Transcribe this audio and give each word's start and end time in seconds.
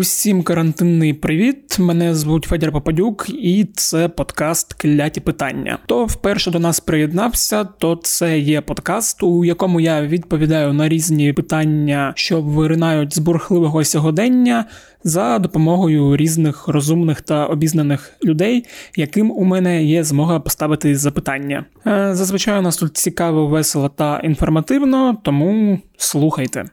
Усім 0.00 0.42
карантинний 0.42 1.14
привіт! 1.14 1.78
Мене 1.78 2.14
звуть 2.14 2.44
Федір 2.44 2.72
Попадюк, 2.72 3.26
і 3.28 3.66
це 3.74 4.08
подкаст 4.08 4.74
Кляті 4.74 5.20
питання. 5.20 5.78
Хто 5.84 6.04
вперше 6.04 6.50
до 6.50 6.58
нас 6.58 6.80
приєднався, 6.80 7.64
то 7.64 7.96
це 7.96 8.38
є 8.38 8.60
подкаст, 8.60 9.22
у 9.22 9.44
якому 9.44 9.80
я 9.80 10.02
відповідаю 10.02 10.72
на 10.72 10.88
різні 10.88 11.32
питання, 11.32 12.12
що 12.16 12.40
виринають 12.40 13.14
з 13.14 13.18
бурхливого 13.18 13.84
сьогодення 13.84 14.64
за 15.04 15.38
допомогою 15.38 16.16
різних 16.16 16.68
розумних 16.68 17.20
та 17.20 17.46
обізнаних 17.46 18.12
людей, 18.24 18.64
яким 18.96 19.30
у 19.30 19.44
мене 19.44 19.84
є 19.84 20.04
змога 20.04 20.40
поставити 20.40 20.96
запитання. 20.96 21.64
Е, 21.86 22.14
зазвичай 22.14 22.58
у 22.58 22.62
нас 22.62 22.76
тут 22.76 22.96
цікаво, 22.96 23.46
весело 23.46 23.88
та 23.88 24.20
інформативно, 24.24 25.18
тому 25.22 25.78
слухайте. 25.96 26.64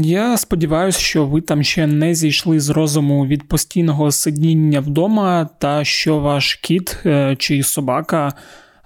Я 0.00 0.36
сподіваюся, 0.36 1.00
що 1.00 1.26
ви 1.26 1.40
там 1.40 1.62
ще 1.62 1.86
не 1.86 2.14
зійшли 2.14 2.60
з 2.60 2.70
розуму 2.70 3.26
від 3.26 3.48
постійного 3.48 4.10
сидіння 4.10 4.80
вдома, 4.80 5.48
та 5.58 5.84
що 5.84 6.18
ваш 6.18 6.54
кіт 6.54 6.96
е, 7.06 7.36
чи 7.38 7.62
собака 7.62 8.32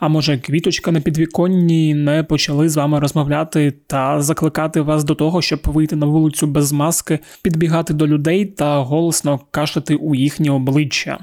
а 0.04 0.08
може 0.08 0.38
квіточка 0.38 0.92
на 0.92 1.00
підвіконні 1.00 1.94
не 1.94 2.22
почали 2.22 2.68
з 2.68 2.76
вами 2.76 3.00
розмовляти 3.00 3.72
та 3.86 4.22
закликати 4.22 4.80
вас 4.80 5.04
до 5.04 5.14
того, 5.14 5.42
щоб 5.42 5.60
вийти 5.64 5.96
на 5.96 6.06
вулицю 6.06 6.46
без 6.46 6.72
маски, 6.72 7.18
підбігати 7.42 7.95
до 7.95 8.06
людей 8.06 8.46
та 8.46 8.78
голосно 8.78 9.40
кашляти 9.50 9.95
у 9.95 10.14
їхні 10.14 10.50
обличчя. 10.50 11.18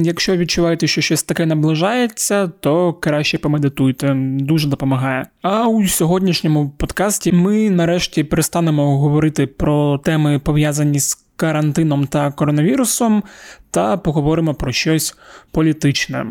Якщо 0.00 0.36
відчуваєте, 0.36 0.86
що 0.86 1.00
щось 1.00 1.22
таке 1.22 1.46
наближається, 1.46 2.48
то 2.60 2.92
краще 2.92 3.38
помедитуйте, 3.38 4.14
дуже 4.38 4.68
допомагає. 4.68 5.26
А 5.42 5.68
у 5.68 5.86
сьогоднішньому 5.86 6.70
подкасті 6.78 7.32
ми 7.32 7.70
нарешті 7.70 8.24
перестанемо 8.24 8.98
говорити 8.98 9.46
про 9.46 9.98
теми 9.98 10.38
пов'язані 10.38 11.00
з 11.00 11.22
карантином 11.36 12.06
та 12.06 12.30
коронавірусом, 12.30 13.22
та 13.72 13.96
поговоримо 13.96 14.54
про 14.54 14.72
щось 14.72 15.14
політичне. 15.50 16.26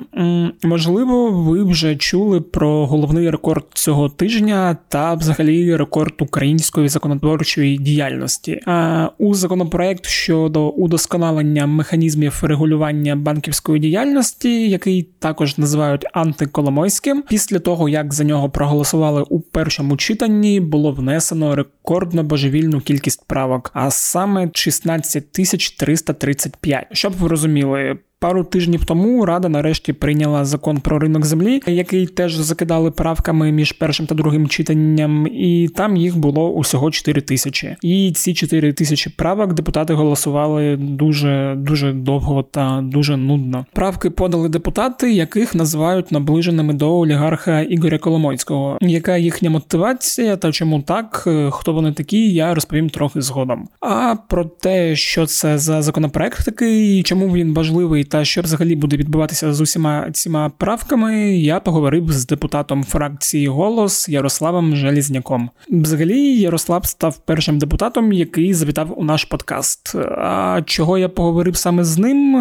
Можливо, 0.63 1.31
ви 1.31 1.63
вже 1.63 1.95
чули 1.95 2.41
про 2.41 2.85
головний 2.85 3.29
рекорд 3.29 3.65
цього 3.73 4.09
тижня 4.09 4.77
та 4.87 5.13
взагалі 5.13 5.75
рекорд 5.75 6.13
української 6.19 6.89
законотворчої 6.89 7.77
діяльності. 7.77 8.59
А 8.65 9.09
у 9.17 9.33
законопроект 9.33 10.05
щодо 10.05 10.69
удосконалення 10.69 11.65
механізмів 11.65 12.39
регулювання 12.43 13.15
банківської 13.15 13.79
діяльності, 13.79 14.69
який 14.69 15.03
також 15.19 15.57
називають 15.57 16.05
антиколомойським, 16.13 17.23
після 17.29 17.59
того 17.59 17.89
як 17.89 18.13
за 18.13 18.23
нього 18.23 18.49
проголосували 18.49 19.25
у 19.29 19.39
першому 19.39 19.97
читанні, 19.97 20.59
було 20.59 20.91
внесено 20.91 21.55
рекордно 21.55 22.23
божевільну 22.23 22.79
кількість 22.79 23.27
правок, 23.27 23.71
а 23.73 23.91
саме 23.91 24.49
16 24.53 25.31
тисяч 25.31 25.71
335. 25.71 26.87
Щоб 26.91 27.13
ви 27.31 27.35
розуміли, 27.35 27.97
Пару 28.21 28.43
тижнів 28.43 28.85
тому 28.85 29.25
Рада 29.25 29.49
нарешті 29.49 29.93
прийняла 29.93 30.45
закон 30.45 30.77
про 30.77 30.99
ринок 30.99 31.25
землі, 31.25 31.61
який 31.67 32.07
теж 32.07 32.35
закидали 32.35 32.91
правками 32.91 33.51
між 33.51 33.71
першим 33.71 34.05
та 34.05 34.15
другим 34.15 34.47
читанням, 34.47 35.27
і 35.27 35.69
там 35.75 35.97
їх 35.97 36.17
було 36.17 36.49
усього 36.49 36.91
4 36.91 37.21
тисячі. 37.21 37.75
І 37.81 38.11
ці 38.15 38.33
4 38.33 38.73
тисячі 38.73 39.11
правок 39.17 39.53
депутати 39.53 39.93
голосували 39.93 40.77
дуже 40.77 41.55
дуже 41.57 41.93
довго 41.93 42.43
та 42.43 42.81
дуже 42.83 43.17
нудно. 43.17 43.65
Правки 43.73 44.09
подали 44.09 44.49
депутати, 44.49 45.13
яких 45.13 45.55
називають 45.55 46.11
наближеними 46.11 46.73
до 46.73 46.99
олігарха 46.99 47.61
Ігоря 47.61 47.97
Коломойського. 47.97 48.77
Яка 48.81 49.17
їхня 49.17 49.49
мотивація 49.49 50.37
та 50.37 50.51
чому 50.51 50.81
так, 50.81 51.27
хто 51.51 51.73
вони 51.73 51.93
такі, 51.93 52.33
я 52.33 52.53
розповім 52.53 52.89
трохи 52.89 53.21
згодом. 53.21 53.67
А 53.79 54.15
про 54.29 54.45
те, 54.45 54.95
що 54.95 55.25
це 55.25 55.57
за 55.57 55.81
законопроект 55.81 56.45
такий, 56.45 56.99
і 56.99 57.03
чому 57.03 57.27
він 57.27 57.53
важливий 57.53 58.03
та 58.11 58.25
що 58.25 58.41
взагалі 58.41 58.75
буде 58.75 58.97
відбуватися 58.97 59.53
з 59.53 59.61
усіма 59.61 60.11
цими 60.11 60.51
правками, 60.57 61.37
я 61.37 61.59
поговорив 61.59 62.11
з 62.11 62.25
депутатом 62.25 62.83
фракції 62.83 63.47
Голос 63.47 64.09
Ярославом 64.09 64.75
Желізняком. 64.75 65.49
Взагалі, 65.69 66.39
Ярослав 66.39 66.85
став 66.85 67.17
першим 67.25 67.57
депутатом, 67.57 68.13
який 68.13 68.53
завітав 68.53 68.99
у 68.99 69.03
наш 69.03 69.25
подкаст. 69.25 69.95
А 70.17 70.61
чого 70.65 70.97
я 70.97 71.09
поговорив 71.09 71.55
саме 71.55 71.83
з 71.83 71.97
ним? 71.97 72.31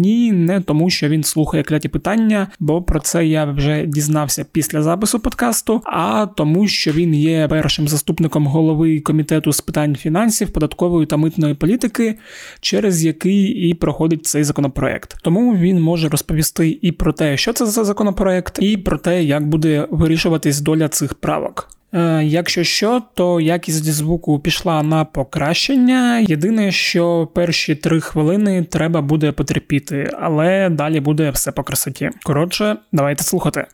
Ні, 0.00 0.32
не 0.32 0.60
тому, 0.60 0.90
що 0.90 1.08
він 1.08 1.24
слухає 1.24 1.62
кляті 1.62 1.88
питання, 1.88 2.46
бо 2.60 2.82
про 2.82 3.00
це 3.00 3.26
я 3.26 3.44
вже 3.44 3.86
дізнався 3.86 4.44
після 4.52 4.82
запису 4.82 5.20
подкасту, 5.20 5.82
а 5.84 6.26
тому, 6.36 6.68
що 6.68 6.92
він 6.92 7.14
є 7.14 7.48
першим 7.48 7.88
заступником 7.88 8.46
голови 8.46 9.00
комітету 9.00 9.52
з 9.52 9.60
питань 9.60 9.96
фінансів, 9.96 10.50
податкової 10.50 11.06
та 11.06 11.16
митної 11.16 11.54
політики, 11.54 12.18
через 12.60 13.04
який 13.04 13.42
і 13.68 13.74
проходить 13.74 14.26
цей 14.26 14.44
законопроект 14.44 14.69
законопроект. 14.70 15.16
Тому 15.22 15.56
він 15.56 15.80
може 15.80 16.08
розповісти 16.08 16.78
і 16.82 16.92
про 16.92 17.12
те, 17.12 17.36
що 17.36 17.52
це 17.52 17.66
за 17.66 17.84
законопроект, 17.84 18.58
і 18.62 18.76
про 18.76 18.98
те, 18.98 19.22
як 19.22 19.48
буде 19.48 19.86
вирішуватись 19.90 20.60
доля 20.60 20.88
цих 20.88 21.14
правок. 21.14 21.68
Е, 21.92 22.24
якщо 22.24 22.64
що, 22.64 23.02
то 23.14 23.40
якість 23.40 23.84
звуку 23.84 24.38
пішла 24.38 24.82
на 24.82 25.04
покращення. 25.04 26.18
Єдине, 26.18 26.72
що 26.72 27.28
перші 27.34 27.74
три 27.74 28.00
хвилини 28.00 28.64
треба 28.64 29.00
буде 29.00 29.32
потерпіти, 29.32 30.10
але 30.20 30.68
далі 30.70 31.00
буде 31.00 31.30
все 31.30 31.52
по 31.52 31.62
красоті. 31.62 32.10
Коротше, 32.22 32.76
давайте 32.92 33.24
слухати. 33.24 33.66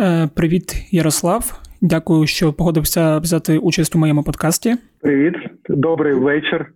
Е, 0.00 0.28
привіт, 0.34 0.76
Ярослав. 0.90 1.60
Дякую, 1.80 2.26
що 2.26 2.52
погодився 2.52 3.18
взяти 3.18 3.58
участь 3.58 3.96
у 3.96 3.98
моєму 3.98 4.22
подкасті. 4.22 4.76
Привіт, 5.00 5.34
добрий 5.68 6.14
вечір. 6.14 6.66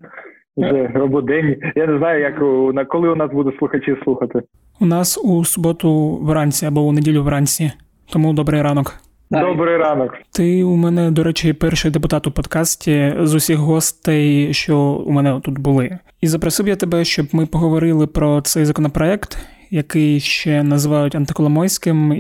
Вже 0.57 0.87
рободень. 0.95 1.57
Я 1.77 1.87
не 1.87 1.99
знаю, 1.99 2.21
як 2.21 2.41
на 2.75 2.85
коли 2.85 3.09
у 3.09 3.17
нас 3.17 3.31
будуть 3.33 3.59
слухачі 3.59 3.97
слухати. 4.05 4.43
У 4.81 4.87
нас 4.87 5.21
у 5.25 5.45
суботу 5.45 6.19
вранці 6.23 6.67
або 6.67 6.83
у 6.83 6.93
неділю 6.93 7.23
вранці. 7.23 7.73
Тому 8.13 8.33
добрий 8.33 8.63
ранок. 8.63 8.95
Добрий 9.31 9.77
ранок. 9.77 10.15
Ти 10.33 10.65
у 10.65 10.77
мене, 10.77 11.11
до 11.11 11.25
речі, 11.25 11.53
перший 11.53 11.91
депутат 11.91 12.27
у 12.27 12.31
подкасті 12.31 13.15
з 13.21 13.35
усіх 13.35 13.57
гостей, 13.57 14.55
що 14.55 14.79
у 14.79 15.13
мене 15.13 15.41
тут 15.45 15.59
були. 15.59 15.99
І 16.21 16.27
запросив 16.27 16.69
я 16.69 16.77
тебе, 16.77 17.05
щоб 17.05 17.27
ми 17.33 17.47
поговорили 17.47 18.07
про 18.07 18.41
цей 18.41 18.65
законопроект, 18.65 19.39
який 19.71 20.21
ще 20.21 20.63
називають 20.63 21.15
антиколомойським, 21.15 22.13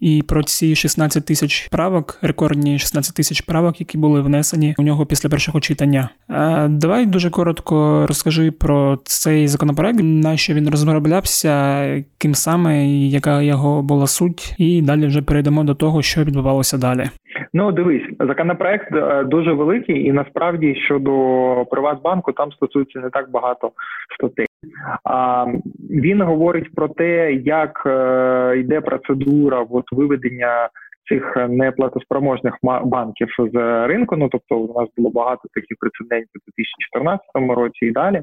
і 0.00 0.22
про 0.28 0.42
ці 0.42 0.74
16 0.74 1.26
тисяч 1.26 1.68
правок, 1.68 2.18
рекордні 2.22 2.78
16 2.78 3.16
тисяч 3.16 3.40
правок, 3.40 3.80
які 3.80 3.98
були 3.98 4.20
внесені 4.20 4.74
у 4.78 4.82
нього 4.82 5.06
після 5.06 5.28
першого 5.28 5.60
читання. 5.60 6.08
Давай 6.68 7.06
дуже 7.06 7.30
коротко 7.30 8.06
розкажи 8.08 8.50
про 8.50 8.98
цей 9.04 9.48
законопроект, 9.48 9.98
на 10.02 10.36
що 10.36 10.54
він 10.54 10.70
розроблявся, 10.70 12.04
ким 12.18 12.34
саме 12.34 12.86
яка 12.88 13.42
його 13.42 13.82
була 13.82 14.06
суть, 14.06 14.54
і 14.58 14.82
далі 14.82 15.06
вже 15.06 15.22
перейдемо 15.22 15.64
до 15.64 15.74
того, 15.74 16.02
що 16.02 16.24
відбувалося 16.24 16.78
далі. 16.78 17.10
Ну, 17.52 17.72
дивись, 17.72 18.02
законопроект 18.20 18.92
е, 18.94 19.24
дуже 19.24 19.52
великий, 19.52 20.04
і 20.04 20.12
насправді 20.12 20.74
щодо 20.74 21.10
Приватбанку 21.70 22.32
там 22.32 22.52
стосується 22.52 23.00
не 23.00 23.10
так 23.10 23.30
багато 23.30 23.70
статей. 24.14 24.47
Він 25.90 26.22
говорить 26.22 26.74
про 26.74 26.88
те, 26.88 27.32
як 27.32 27.82
е, 27.86 28.58
йде 28.58 28.80
процедура 28.80 29.66
от, 29.70 29.84
виведення 29.92 30.68
цих 31.08 31.36
неплатоспроможних 31.48 32.54
банків 32.84 33.28
з 33.52 33.86
ринку. 33.86 34.16
Ну 34.16 34.28
тобто, 34.28 34.58
у 34.58 34.80
нас 34.80 34.88
було 34.96 35.10
багато 35.10 35.42
таких 35.54 35.76
прецедентів 35.80 36.40
у 36.48 36.50
2014 36.56 37.58
році 37.58 37.86
і 37.86 37.90
далі. 37.90 38.22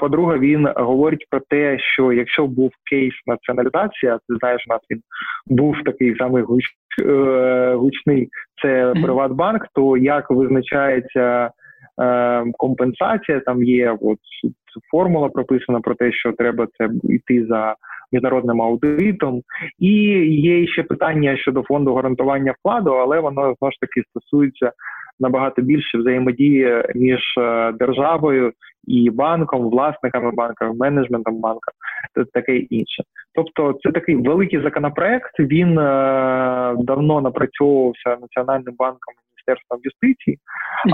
По-друге, 0.00 0.38
він 0.38 0.68
говорить 0.76 1.26
про 1.30 1.40
те, 1.40 1.78
що 1.78 2.12
якщо 2.12 2.46
був 2.46 2.70
кейс 2.90 3.14
націоналізація, 3.26 4.18
ти 4.28 4.36
знаєш, 4.40 4.64
у 4.68 4.72
нас 4.72 4.80
він 4.90 5.00
був 5.46 5.76
такий 5.84 6.16
самий 6.16 6.42
гуч, 6.42 6.64
е, 7.02 7.74
гучний 7.74 8.28
це 8.62 8.92
Приватбанк, 9.02 9.66
то 9.74 9.96
як 9.96 10.30
визначається 10.30 11.50
компенсація, 12.56 13.40
там 13.40 13.62
є 13.62 13.96
от 14.00 14.18
формула 14.90 15.28
прописана 15.28 15.80
про 15.80 15.94
те, 15.94 16.12
що 16.12 16.32
треба 16.32 16.66
це 16.78 16.88
йти 17.04 17.46
за 17.46 17.74
міжнародним 18.12 18.62
аудитом, 18.62 19.42
і 19.78 19.92
є 20.26 20.66
ще 20.66 20.82
питання 20.82 21.36
щодо 21.36 21.62
фонду 21.62 21.94
гарантування 21.94 22.54
вкладу, 22.58 22.90
але 22.90 23.20
воно 23.20 23.54
знову 23.58 23.72
ж 23.72 23.78
таки 23.80 24.02
стосується 24.10 24.72
набагато 25.20 25.62
більше 25.62 25.98
взаємодії 25.98 26.82
між 26.94 27.20
е, 27.38 27.72
державою 27.72 28.52
і 28.86 29.10
банком, 29.10 29.70
власниками 29.70 30.30
банка, 30.30 30.72
менеджментом 30.72 31.40
банка, 31.40 31.72
та 32.14 32.24
таке 32.24 32.56
інше. 32.56 33.02
Тобто, 33.34 33.78
це 33.82 33.92
такий 33.92 34.16
великий 34.16 34.62
законопроект. 34.62 35.40
Він 35.40 35.78
е, 35.78 36.74
давно 36.78 37.20
напрацьовувався 37.20 38.16
національним 38.20 38.74
банком 38.78 39.14
міністерством 39.46 39.80
юстиції, 39.82 40.38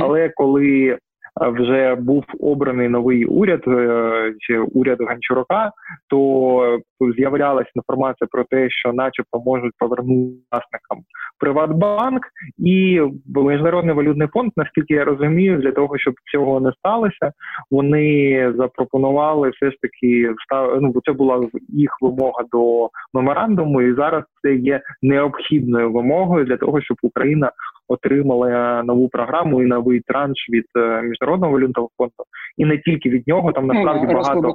але 0.00 0.28
коли 0.28 0.98
вже 1.40 1.94
був 1.94 2.24
обраний 2.40 2.88
новий 2.88 3.24
уряд 3.24 3.64
е, 3.68 4.34
чи 4.38 4.58
уряд 4.58 4.98
Гончарука, 5.00 5.72
то 6.08 6.78
з'являлася 7.16 7.70
інформація 7.74 8.28
про 8.30 8.44
те, 8.44 8.70
що, 8.70 8.92
начебто, 8.92 9.40
можуть 9.46 9.72
повернути 9.78 10.34
власникам 10.52 10.98
Приватбанк 11.38 12.22
і 12.58 13.00
Міжнародний 13.26 13.94
валютний 13.94 14.28
фонд, 14.28 14.52
наскільки 14.56 14.94
я 14.94 15.04
розумію, 15.04 15.58
для 15.58 15.72
того, 15.72 15.98
щоб 15.98 16.14
цього 16.32 16.60
не 16.60 16.72
сталося, 16.72 17.32
вони 17.70 18.52
запропонували 18.56 19.50
все 19.50 19.70
ж 19.70 19.76
таки 19.82 20.34
ну, 20.80 20.94
це 21.04 21.12
була 21.12 21.46
їх 21.68 21.90
вимога 22.00 22.44
до 22.52 22.88
меморандуму, 23.14 23.82
і 23.82 23.94
зараз 23.94 24.24
це 24.42 24.54
є 24.54 24.80
необхідною 25.02 25.92
вимогою 25.92 26.44
для 26.44 26.56
того, 26.56 26.80
щоб 26.80 26.96
Україна 27.02 27.52
отримала 27.88 28.82
нову 28.82 29.08
програму 29.08 29.62
і 29.62 29.66
новий 29.66 30.00
транш 30.00 30.46
від 30.50 30.64
е, 30.76 31.02
міжнародного 31.02 31.52
валютного 31.52 31.88
фонду, 31.96 32.24
і 32.56 32.64
не 32.64 32.78
тільки 32.78 33.10
від 33.10 33.28
нього. 33.28 33.52
Там 33.52 33.66
насправді 33.66 34.06
ну, 34.06 34.14
багато 34.14 34.54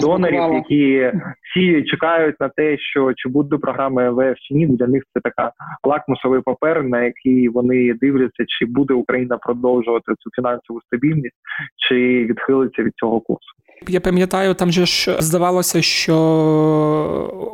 донорів, 0.00 0.52
які 0.54 1.12
всі 1.42 1.82
чекають 1.82 2.40
на 2.40 2.48
те, 2.48 2.78
що 2.78 3.12
чи 3.16 3.28
буде 3.28 3.56
програма 3.56 4.10
МВФ 4.10 4.38
чи 4.38 4.54
ні. 4.54 4.66
Для 4.66 4.86
них 4.86 5.02
це 5.14 5.20
така 5.20 5.52
лакмусовий 5.84 6.40
папер, 6.40 6.84
на 6.84 7.02
який 7.02 7.48
вони 7.48 7.94
дивляться, 7.94 8.44
чи 8.46 8.66
буде 8.66 8.94
Україна 8.94 9.38
продовжувати 9.38 10.12
цю 10.18 10.30
фінансову 10.36 10.80
стабільність, 10.80 11.36
чи 11.76 11.94
відхилиться 12.24 12.82
від 12.82 12.92
цього 12.96 13.20
курсу. 13.20 13.52
Я 13.86 14.00
пам'ятаю, 14.00 14.54
там 14.54 14.72
же 14.72 14.86
ж 14.86 15.16
здавалося, 15.20 15.82
що 15.82 16.16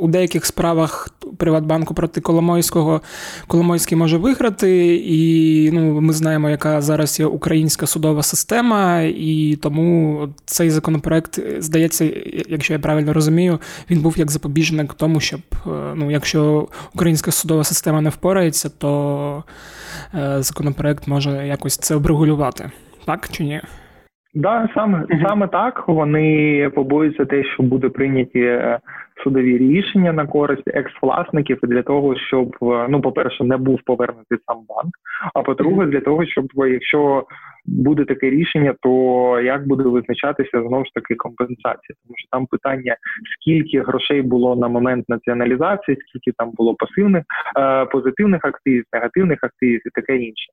у 0.01 0.09
деяких 0.09 0.47
справах 0.47 1.09
Приватбанку 1.37 1.95
проти 1.95 2.21
Коломойського 2.21 3.01
Коломойський 3.47 3.99
може 3.99 4.17
виграти, 4.17 4.97
і 4.97 5.71
ну, 5.73 6.01
ми 6.01 6.13
знаємо, 6.13 6.51
яка 6.51 6.81
зараз 6.81 7.21
є 7.21 7.27
українська 7.27 7.87
судова 7.87 8.23
система, 8.23 9.01
і 9.01 9.59
тому 9.63 10.29
цей 10.45 10.71
законопроект 10.71 11.41
здається, 11.59 12.11
якщо 12.49 12.73
я 12.73 12.79
правильно 12.79 13.13
розумію, 13.13 13.59
він 13.91 14.01
був 14.01 14.19
як 14.19 14.31
запобіжник 14.31 14.95
тому, 14.95 15.21
щоб 15.21 15.41
ну, 15.95 16.11
якщо 16.11 16.69
українська 16.95 17.31
судова 17.31 17.65
система 17.65 18.01
не 18.01 18.11
впорається, 18.11 18.69
то 18.69 19.45
е, 20.15 20.37
законопроект 20.43 21.07
може 21.07 21.47
якось 21.47 21.77
це 21.77 21.95
обрегулювати, 21.95 22.71
так 23.05 23.29
чи 23.33 23.45
ні? 23.45 23.61
Да, 24.35 24.69
саме 24.75 25.07
саме 25.29 25.49
так 25.49 25.89
вони 25.89 26.71
побоюються 26.75 27.25
те, 27.25 27.45
що 27.45 27.63
буде 27.63 27.89
прийняті 27.89 28.41
е, 28.41 28.79
судові 29.25 29.59
рішення 29.59 30.13
на 30.13 30.27
користь 30.27 30.69
екс-власників 30.69 31.59
для 31.63 31.83
того, 31.83 32.17
щоб 32.17 32.57
е, 32.63 32.87
ну, 32.89 33.01
по 33.01 33.13
перше, 33.13 33.45
не 33.45 33.57
був 33.57 33.81
повернутий 33.85 34.39
сам 34.47 34.57
банк. 34.69 34.95
А 35.35 35.43
по-друге, 35.43 35.87
для 35.87 36.01
того, 36.01 36.27
щоб 36.27 36.47
якщо 36.57 37.25
буде 37.67 38.05
таке 38.05 38.31
рішення, 38.31 38.75
то 38.83 39.41
як 39.41 39.69
буде 39.69 39.83
визначатися 39.83 40.63
знову 40.69 40.85
ж 40.85 40.91
таки 40.95 41.15
компенсація? 41.15 41.97
Тому 42.03 42.15
що 42.17 42.29
там 42.31 42.47
питання 42.47 42.97
скільки 43.35 43.81
грошей 43.81 44.23
було 44.23 44.57
на 44.57 44.69
момент 44.69 45.09
націоналізації, 45.09 45.97
скільки 46.01 46.33
там 46.39 46.51
було 46.55 46.75
пасивних 46.75 47.25
е, 47.59 47.85
позитивних 47.85 48.45
активів, 48.45 48.85
негативних 48.93 49.39
активів 49.45 49.81
і 49.87 49.91
таке 49.91 50.17
інше. 50.17 50.53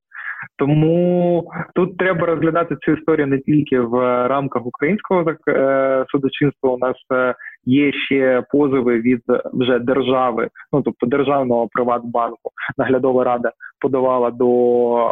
Тому 0.57 1.43
тут 1.75 1.97
треба 1.97 2.25
розглядати 2.25 2.75
цю 2.75 2.91
історію 2.91 3.27
не 3.27 3.39
тільки 3.39 3.79
в 3.79 3.97
рамках 4.27 4.65
українського 4.65 5.35
е, 5.47 6.05
судочинства. 6.07 6.71
У 6.71 6.77
нас 6.77 6.95
е, 7.13 7.35
є 7.65 7.91
ще 7.93 8.43
позови 8.51 9.01
від 9.01 9.21
вже 9.53 9.79
держави, 9.79 10.49
ну 10.73 10.81
тобто 10.81 11.05
державного 11.05 11.67
приватбанку. 11.71 12.51
Наглядова 12.77 13.23
рада 13.23 13.51
подавала 13.79 14.31
до 14.31 14.47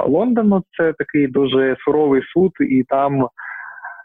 Лондону. 0.07 0.63
Це 0.77 0.93
такий 0.93 1.27
дуже 1.27 1.75
суровий 1.85 2.21
суд, 2.33 2.51
і 2.59 2.83
там 2.87 3.27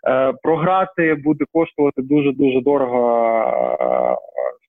е, 0.09 0.33
програти 0.43 1.15
буде 1.25 1.45
коштувати 1.53 2.03
дуже 2.03 2.33
дуже 2.33 2.61
дорого 2.61 3.27
е, 3.81 4.17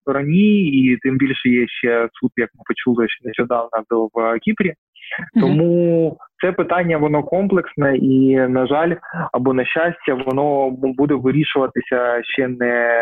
стороні, 0.02 0.68
і 0.68 0.98
тим 0.98 1.18
більше 1.18 1.50
є 1.50 1.68
ще 1.68 2.10
суд, 2.14 2.32
як 2.38 2.50
ми 2.56 2.62
почули 2.68 3.08
ще 3.10 3.28
нещодавно 3.28 4.10
в 4.14 4.40
Кіпрі. 4.40 4.74
Тому 5.40 6.18
це 6.42 6.52
питання 6.52 6.98
воно 6.98 7.24
комплексне 7.24 7.98
і, 7.98 8.36
на 8.36 8.68
жаль, 8.68 8.96
або 9.32 9.54
на 9.54 9.66
щастя, 9.66 10.24
воно 10.26 10.70
буде 10.72 11.14
вирішуватися 11.14 12.24
ще 12.24 12.48
не 12.48 12.98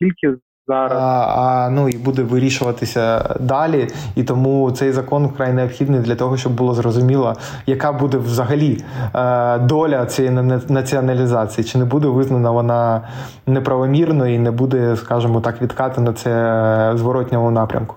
тільки. 0.00 0.38
Зараз 0.68 0.92
а, 0.92 1.34
а 1.36 1.70
ну 1.70 1.88
і 1.88 1.96
буде 1.96 2.22
вирішуватися 2.22 3.34
далі, 3.40 3.86
і 4.16 4.24
тому 4.24 4.70
цей 4.70 4.92
закон 4.92 5.26
вкрай 5.26 5.52
необхідний 5.52 6.00
для 6.00 6.14
того, 6.14 6.36
щоб 6.36 6.52
було 6.52 6.74
зрозуміло, 6.74 7.34
яка 7.66 7.92
буде 7.92 8.16
взагалі 8.16 8.78
е, 9.14 9.58
доля 9.58 10.06
цієї 10.06 10.34
націоналізації, 10.68 11.64
чи 11.64 11.78
не 11.78 11.84
буде 11.84 12.08
визнана 12.08 12.50
вона 12.50 13.08
неправомірною 13.46 14.34
і 14.34 14.38
не 14.38 14.50
буде, 14.50 14.96
скажімо 14.96 15.40
так, 15.40 15.62
відкатано 15.62 16.12
це 16.12 16.92
зворотньому 16.94 17.50
напрямку. 17.50 17.96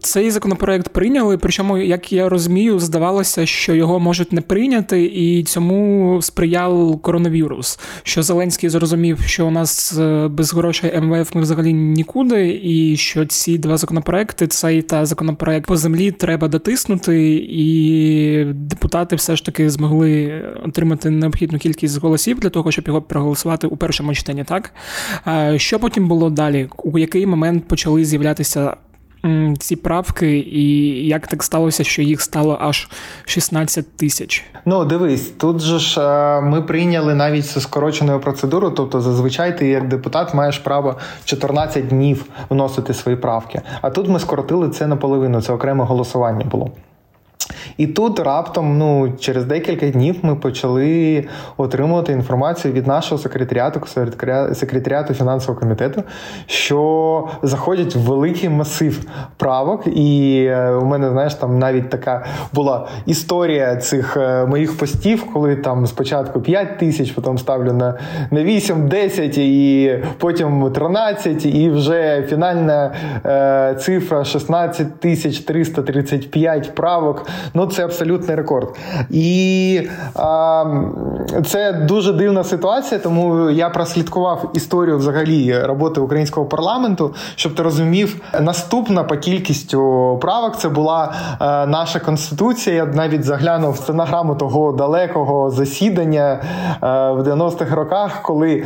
Цей 0.00 0.30
законопроект 0.30 0.88
прийняли, 0.88 1.38
причому, 1.38 1.78
як 1.78 2.12
я 2.12 2.28
розумію, 2.28 2.78
здавалося, 2.78 3.46
що 3.46 3.74
його 3.74 4.00
можуть 4.00 4.32
не 4.32 4.40
прийняти, 4.40 5.04
і 5.04 5.44
цьому 5.44 6.18
сприяв 6.22 6.98
коронавірус. 7.02 7.78
Що 8.02 8.22
Зеленський 8.22 8.70
зрозумів, 8.70 9.20
що 9.20 9.46
у 9.46 9.50
нас 9.50 9.98
е, 9.98 10.28
без 10.28 10.54
грошей 10.54 11.00
МВФ 11.00 11.34
ми 11.34 11.42
взагалі 11.42 11.72
нікуди, 11.72 12.60
і 12.62 12.96
що 12.96 13.26
ці 13.26 13.58
два 13.58 13.76
законопроекти, 13.76 14.46
цей 14.46 14.82
та 14.82 15.06
законопроект 15.06 15.66
по 15.66 15.76
землі, 15.76 16.12
треба 16.12 16.48
дотиснути, 16.48 17.34
і 17.50 18.44
депутати 18.44 19.16
все 19.16 19.36
ж 19.36 19.44
таки 19.44 19.70
змогли 19.70 20.42
отримати 20.64 21.10
необхідну 21.10 21.58
кількість 21.58 22.02
голосів 22.02 22.40
для 22.40 22.50
того, 22.50 22.72
щоб 22.72 22.86
його 22.88 23.02
проголосувати 23.02 23.66
у 23.66 23.76
першому 23.76 24.14
читанні. 24.14 24.44
Так 24.44 24.74
що 25.56 25.78
потім 25.78 26.08
було 26.08 26.30
далі? 26.30 26.68
У 26.76 26.98
який 26.98 27.26
момент 27.26 27.68
почали 27.68 28.04
з'являтися 28.04 28.76
ці 29.58 29.76
правки, 29.76 30.38
і 30.38 30.88
як 31.06 31.26
так 31.26 31.42
сталося, 31.42 31.84
що 31.84 32.02
їх 32.02 32.20
стало 32.20 32.58
аж 32.60 32.88
16 33.24 33.96
тисяч? 33.96 34.44
Ну 34.64 34.84
дивись, 34.84 35.30
тут 35.30 35.60
же 35.60 35.78
ж 35.78 36.00
е, 36.00 36.40
ми 36.40 36.62
прийняли 36.62 37.14
навіть 37.14 37.46
скороченою 37.46 38.20
процедуру. 38.20 38.70
Тобто, 38.70 39.00
зазвичай 39.00 39.58
ти 39.58 39.68
як 39.68 39.88
депутат 39.88 40.34
маєш 40.34 40.58
право 40.58 40.96
14 41.24 41.88
днів 41.88 42.24
вносити 42.50 42.94
свої 42.94 43.16
правки. 43.16 43.60
А 43.80 43.90
тут 43.90 44.08
ми 44.08 44.20
скоротили 44.20 44.68
це 44.68 44.86
наполовину. 44.86 45.42
Це 45.42 45.52
окреме 45.52 45.84
голосування 45.84 46.44
було. 46.44 46.70
І 47.76 47.86
тут 47.86 48.20
раптом, 48.20 48.78
ну, 48.78 49.12
через 49.20 49.44
декілька 49.44 49.88
днів 49.88 50.16
ми 50.22 50.36
почали 50.36 51.24
отримувати 51.56 52.12
інформацію 52.12 52.74
від 52.74 52.86
нашого 52.86 53.18
секретаріату, 53.18 53.80
секретаріату 54.54 55.14
фінансового 55.14 55.60
комітету, 55.60 56.02
що 56.46 57.28
заходять 57.42 57.96
в 57.96 57.98
великий 57.98 58.48
масив 58.48 59.04
правок. 59.36 59.86
І 59.86 60.42
е, 60.44 60.70
у 60.70 60.84
мене, 60.84 61.10
знаєш, 61.10 61.34
там 61.34 61.58
навіть 61.58 61.90
така 61.90 62.26
була 62.52 62.88
історія 63.06 63.76
цих 63.76 64.16
е, 64.16 64.46
моїх 64.46 64.78
постів, 64.78 65.32
коли 65.32 65.56
там 65.56 65.86
спочатку 65.86 66.40
5 66.40 66.78
тисяч, 66.78 67.10
потім 67.10 67.38
ставлю 67.38 67.72
на 67.72 67.98
на 68.30 68.42
8, 68.42 68.88
10 68.88 69.38
і 69.38 69.98
потім 70.18 70.72
13, 70.72 71.46
і 71.46 71.70
вже 71.70 72.24
фінальна 72.28 72.92
е, 73.26 73.74
цифра 73.80 74.24
16 74.24 75.00
тисяч 75.00 75.38
335 75.38 76.74
правок. 76.74 77.26
Ну, 77.54 77.66
це 77.66 77.84
абсолютний 77.84 78.36
рекорд. 78.36 78.68
І 79.10 79.82
а, 80.14 80.64
це 81.46 81.72
дуже 81.72 82.12
дивна 82.12 82.44
ситуація, 82.44 83.00
тому 83.00 83.50
я 83.50 83.70
прослідкував 83.70 84.50
історію 84.54 84.98
взагалі 84.98 85.58
роботи 85.58 86.00
українського 86.00 86.46
парламенту, 86.46 87.14
щоб 87.36 87.54
ти 87.54 87.62
розумів, 87.62 88.20
наступна 88.40 89.04
по 89.04 89.16
кількістю 89.16 90.18
правок 90.20 90.56
це 90.56 90.68
була 90.68 91.12
а, 91.38 91.66
наша 91.66 92.00
конституція. 92.00 92.76
Я 92.76 92.86
навіть 92.86 93.24
заглянув 93.24 93.72
в 93.72 93.76
стенограму 93.76 94.34
того 94.34 94.72
далекого 94.72 95.50
засідання 95.50 96.40
а, 96.80 97.12
в 97.12 97.28
90-х 97.28 97.74
роках, 97.74 98.22
коли 98.22 98.64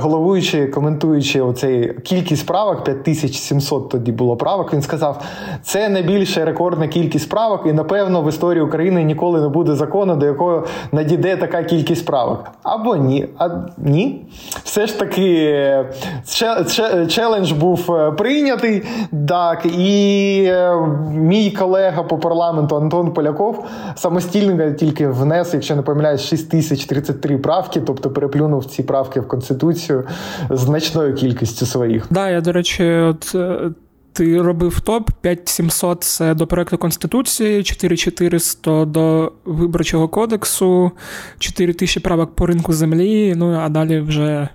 головуючи, 0.00 0.66
коментуючи 0.66 1.40
оцей 1.40 1.94
кількість 2.04 2.46
правок, 2.46 2.84
5700 2.84 3.88
тоді 3.88 4.12
було 4.12 4.36
правок, 4.36 4.72
він 4.72 4.82
сказав: 4.82 5.22
це 5.62 5.88
найбільша 5.88 6.44
рекордна 6.44 6.88
кількість 6.88 7.28
правок, 7.28 7.62
і 7.66 7.72
напевно 7.88 8.22
в 8.22 8.28
історії 8.28 8.62
України 8.62 9.04
ніколи 9.04 9.40
не 9.40 9.48
буде 9.48 9.74
закону, 9.74 10.16
до 10.16 10.26
якого 10.26 10.66
надійде 10.92 11.36
така 11.36 11.62
кількість 11.62 12.06
правок. 12.06 12.44
Або 12.62 12.96
ні. 12.96 13.26
А 13.38 13.48
ні. 13.78 14.26
Все 14.64 14.86
ж 14.86 14.98
таки 14.98 15.84
челендж 17.08 17.52
був 17.52 17.92
е, 17.92 18.10
прийнятий. 18.10 18.82
Так, 19.28 19.66
і 19.66 20.44
е, 20.48 20.76
мій 21.12 21.50
колега 21.50 22.02
по 22.02 22.18
парламенту 22.18 22.76
Антон 22.76 23.12
Поляков 23.12 23.64
самостійно 23.94 24.72
тільки 24.72 25.08
внес, 25.08 25.54
якщо 25.54 25.76
не 25.76 25.82
помиляюсь, 25.82 26.20
6033 26.20 27.38
правки, 27.38 27.80
тобто 27.80 28.10
переплюнув 28.10 28.64
ці 28.64 28.82
правки 28.82 29.20
в 29.20 29.28
Конституцію 29.28 30.04
значною 30.50 31.14
кількістю 31.14 31.66
своїх. 31.66 32.06
Да, 32.10 32.30
я, 32.30 32.40
до 32.40 32.52
речі, 32.52 32.84
от. 32.84 33.36
Ти 34.18 34.42
робив 34.42 34.80
топ 34.80 35.10
5700 35.20 36.04
це 36.04 36.34
до 36.34 36.46
проекту 36.46 36.78
Конституції, 36.78 37.62
4400 37.62 38.84
до 38.84 39.32
Виборчого 39.44 40.08
кодексу, 40.08 40.92
4000 41.38 42.00
правок 42.00 42.34
по 42.34 42.46
ринку 42.46 42.72
землі. 42.72 43.34
Ну 43.36 43.54
а 43.54 43.68
далі 43.68 44.00
вже 44.00 44.48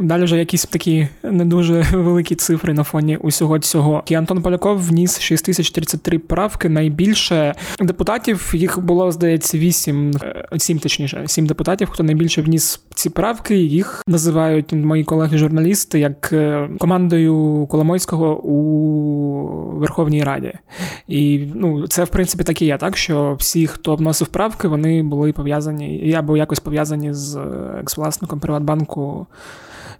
Далі 0.00 0.24
вже 0.24 0.38
якісь 0.38 0.64
такі 0.64 1.08
не 1.22 1.44
дуже 1.44 1.82
великі 1.92 2.34
цифри 2.34 2.74
на 2.74 2.84
фоні 2.84 3.16
усього 3.16 3.58
цього. 3.58 4.02
І 4.06 4.14
Антон 4.14 4.42
Поляков 4.42 4.86
вніс 4.86 5.20
6033 5.20 6.18
правки. 6.18 6.68
Найбільше 6.68 7.54
депутатів 7.80 8.52
їх 8.54 8.80
було, 8.80 9.12
здається, 9.12 9.58
8, 9.58 10.12
7 10.58 10.76
е, 10.76 10.80
точніше, 10.80 11.24
7 11.26 11.46
депутатів, 11.46 11.90
хто 11.90 12.02
найбільше 12.02 12.42
вніс 12.42 12.80
ці 12.94 13.10
правки. 13.10 13.56
Їх 13.56 14.02
називають 14.06 14.72
мої 14.72 15.04
колеги-журналісти 15.04 15.98
як 15.98 16.32
е, 16.32 16.68
командою 16.78 17.66
Коломойського 17.70 18.42
у 18.42 19.78
Верховній 19.78 20.24
Раді. 20.24 20.52
І 21.08 21.46
ну, 21.54 21.88
це 21.88 22.04
в 22.04 22.08
принципі 22.08 22.44
так 22.44 22.62
і 22.62 22.66
є, 22.66 22.76
так 22.76 22.96
що 22.96 23.36
всі, 23.38 23.66
хто 23.66 23.94
вносив 23.94 24.28
правки, 24.28 24.68
вони 24.68 25.02
були 25.02 25.32
пов'язані 25.32 26.14
або 26.14 26.36
якось 26.36 26.60
пов'язані 26.60 27.14
з 27.14 27.38
екс-власником 27.80 28.40
Приватбанку. 28.40 29.26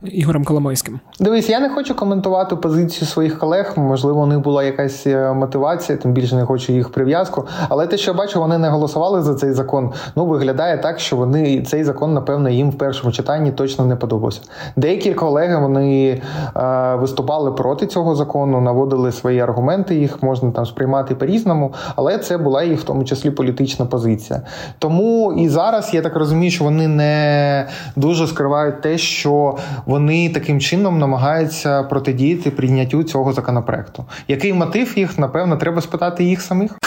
Ігорем 0.05 0.45
Коломойським. 0.45 1.01
Дивись, 1.21 1.49
я 1.49 1.61
не 1.61 1.69
хочу 1.69 1.95
коментувати 1.95 2.57
позицію 2.57 3.09
своїх 3.09 3.39
колег. 3.39 3.73
Можливо, 3.77 4.21
у 4.21 4.27
них 4.27 4.41
була 4.41 4.65
якась 4.65 5.07
е, 5.07 5.33
мотивація, 5.33 5.99
тим 5.99 6.13
більше 6.13 6.37
не 6.37 6.45
хочу 6.45 6.73
їх 6.73 6.89
прив'язку. 6.89 7.47
Але 7.69 7.87
те, 7.87 7.97
що 7.97 8.11
я 8.11 8.17
бачу, 8.17 8.41
вони 8.41 8.59
не 8.59 8.69
голосували 8.69 9.23
за 9.23 9.35
цей 9.35 9.53
закон. 9.53 9.93
Ну 10.17 10.27
виглядає 10.27 10.79
так, 10.79 11.01
що 11.01 11.17
вони 11.17 11.63
цей 11.63 11.85
закон, 11.85 12.15
напевно, 12.15 12.49
їм 12.49 12.71
в 12.71 12.79
першому 12.79 13.13
читанні 13.13 13.53
точно 13.53 13.87
не 13.87 13.97
подобався. 13.97 14.41
Деякі 14.77 15.15
колеги 15.15 15.57
вони 15.57 16.23
е, 16.57 16.95
виступали 16.95 17.53
проти 17.53 17.87
цього 17.87 18.15
закону, 18.15 18.61
наводили 18.61 19.13
свої 19.13 19.41
аргументи. 19.41 19.95
Їх 19.95 20.23
можна 20.23 20.51
там 20.51 20.67
сприймати 20.67 21.15
по-різному, 21.15 21.75
але 21.97 22.19
це 22.19 22.39
була 22.39 22.63
їх 22.63 22.81
в 22.81 22.85
тому 22.85 23.05
числі 23.05 23.31
політична 23.31 23.87
позиція. 23.87 24.43
Тому 24.79 25.33
і 25.33 25.49
зараз 25.49 25.95
я 25.95 26.03
так 26.03 26.17
розумію, 26.17 26.51
що 26.51 26.65
вони 26.65 26.89
не 26.89 27.67
дуже 27.97 28.27
скривають 28.27 28.81
те, 28.81 28.99
що 28.99 29.57
вони 29.91 30.29
таким 30.29 30.61
чином 30.61 30.99
намагаються 30.99 31.83
протидіяти 31.83 32.51
прийняттю 32.51 33.03
цього 33.03 33.33
законопроекту. 33.33 34.05
Який 34.29 34.53
мотив 34.53 34.99
їх, 34.99 35.19
напевно, 35.19 35.57
треба 35.57 35.81
спитати 35.81 36.25
їх 36.25 36.43
самих? 36.43 36.79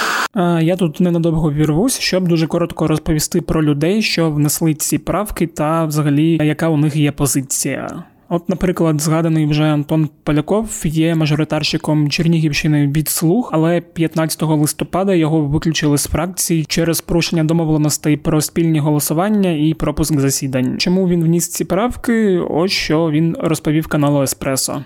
Я 0.62 0.76
тут 0.76 1.00
ненадовго 1.00 1.52
вірвусь, 1.52 2.00
щоб 2.00 2.28
дуже 2.28 2.48
коротко 2.48 2.88
розповісти 2.88 3.42
про 3.42 3.64
людей, 3.64 4.02
що 4.02 4.32
внесли 4.32 4.74
ці 4.74 4.98
правки, 4.98 5.48
та 5.48 5.86
взагалі 5.86 6.38
яка 6.42 6.68
у 6.68 6.78
них 6.78 6.96
є 6.96 7.12
позиція. 7.12 8.04
От, 8.34 8.50
наприклад, 8.50 9.02
згаданий 9.02 9.46
вже 9.46 9.64
Антон 9.64 10.10
Поляков 10.24 10.82
є 10.86 11.16
мажоритарщиком 11.16 12.10
Чернігівщини 12.10 12.88
від 12.88 13.10
слух, 13.10 13.50
але 13.54 13.82
15 13.82 14.42
листопада 14.42 15.14
його 15.14 15.42
виключили 15.42 15.98
з 15.98 16.08
фракції 16.08 16.66
через 16.66 17.02
порушення 17.02 17.44
домовленостей 17.44 18.18
про 18.18 18.42
спільні 18.42 18.80
голосування 18.80 19.52
і 19.52 19.74
пропуск 19.74 20.20
засідань. 20.20 20.78
Чому 20.78 21.08
він 21.08 21.24
вніс 21.24 21.48
ці 21.48 21.66
правки? 21.66 22.40
Ось 22.50 22.72
що 22.72 23.12
він 23.12 23.38
розповів 23.40 23.88
каналу 23.88 24.22
Еспресо. 24.22 24.84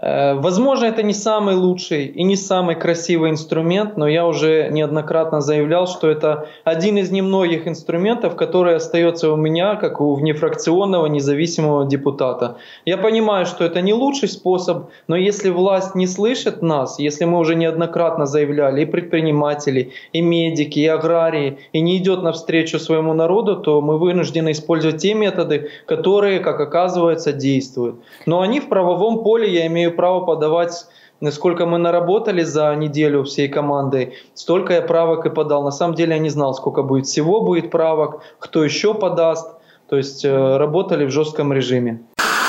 Э, 0.00 0.34
возможно, 0.34 0.86
это 0.86 1.02
не 1.02 1.12
самый 1.12 1.54
лучший 1.54 2.06
и 2.06 2.22
не 2.22 2.36
самый 2.36 2.76
красивый 2.76 3.30
инструмент, 3.30 3.96
но 3.96 4.08
я 4.08 4.26
уже 4.26 4.68
неоднократно 4.70 5.40
заявлял, 5.40 5.86
что 5.86 6.08
это 6.08 6.48
один 6.64 6.96
из 6.96 7.10
немногих 7.10 7.68
инструментов, 7.68 8.34
который 8.34 8.74
остается 8.74 9.30
у 9.30 9.36
меня, 9.36 9.76
как 9.76 10.00
у 10.00 10.14
внефракционного 10.14 11.06
независимого 11.06 11.84
депутата. 11.84 12.56
Я 12.86 12.96
понимаю, 12.96 13.44
что 13.44 13.64
это 13.64 13.82
не 13.82 13.92
лучший 13.92 14.28
способ, 14.28 14.88
но 15.08 15.16
если 15.16 15.50
власть 15.50 15.94
не 15.94 16.06
слышит 16.06 16.62
нас, 16.62 16.98
если 16.98 17.26
мы 17.26 17.38
уже 17.38 17.54
неоднократно 17.54 18.24
заявляли, 18.24 18.82
и 18.82 18.86
предприниматели, 18.86 19.92
и 20.12 20.22
медики, 20.22 20.80
и 20.80 20.86
аграрии, 20.86 21.58
и 21.72 21.80
не 21.80 21.98
идет 21.98 22.22
навстречу 22.22 22.78
своему 22.78 23.12
народу, 23.12 23.56
то 23.56 23.80
мы 23.82 23.98
вынуждены 23.98 24.52
использовать 24.52 25.02
те 25.02 25.12
методы, 25.12 25.68
которые, 25.86 26.40
как 26.40 26.60
оказывается, 26.60 27.32
действуют. 27.32 27.96
Но 28.24 28.40
они 28.40 28.58
в 28.58 28.68
правовом 28.68 29.22
поле, 29.22 29.52
я 29.52 29.66
имею 29.66 29.81
право 29.90 30.24
подавать 30.24 30.86
Насколько 31.22 31.66
мы 31.66 31.78
наработали 31.78 32.42
за 32.42 32.74
неделю 32.74 33.22
всей 33.22 33.46
командой, 33.46 34.14
столько 34.34 34.72
я 34.72 34.82
правок 34.82 35.24
и 35.24 35.30
подал. 35.30 35.62
На 35.62 35.70
самом 35.70 35.94
деле 35.94 36.16
я 36.16 36.18
не 36.18 36.30
знал, 36.30 36.52
сколько 36.52 36.82
будет 36.82 37.06
всего 37.06 37.42
будет 37.42 37.70
правок, 37.70 38.22
кто 38.40 38.64
еще 38.64 38.92
подаст. 38.92 39.48
То 39.88 39.96
есть 39.96 40.24
э, 40.24 40.56
работали 40.56 41.06
в 41.06 41.10
жестком 41.10 41.52
режиме. 41.52 42.00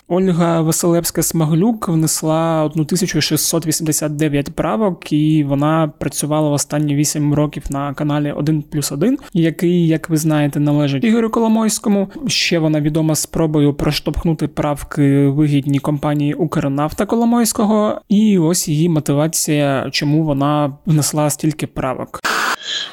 Ольга 0.08 0.62
Василевська 0.62 1.24
Смаглюк 1.24 1.88
внесла 1.88 2.64
1689 2.64 4.56
правок, 4.56 5.14
і 5.14 5.44
вона 5.44 5.92
працювала 6.00 6.50
в 6.50 6.54
останні 6.54 6.96
8 6.96 7.34
років 7.34 7.64
на 7.70 7.94
каналі 7.94 8.32
1 8.32 8.62
плюс 8.62 8.92
1, 8.92 9.18
який, 9.34 9.88
як 9.88 10.10
ви 10.10 10.18
знаєте, 10.18 10.60
належить 10.60 11.04
Ігорю 11.04 11.30
Коломойському. 11.30 12.10
Ще 12.28 12.60
вона 12.60 12.82
відома 12.82 13.16
спробою 13.16 13.74
проштовхнути 13.74 14.48
правки 14.48 15.28
вигідній 15.28 15.80
компанії 15.80 16.34
Укрнафта 16.34 17.06
Коломойського, 17.06 18.02
і 18.10 18.38
ось 18.38 18.68
її 18.68 18.90
мотивація, 18.90 19.90
чому 19.92 20.24
вона 20.24 20.78
внесла 20.86 21.30
стільки 21.30 21.68
правок. 21.68 22.20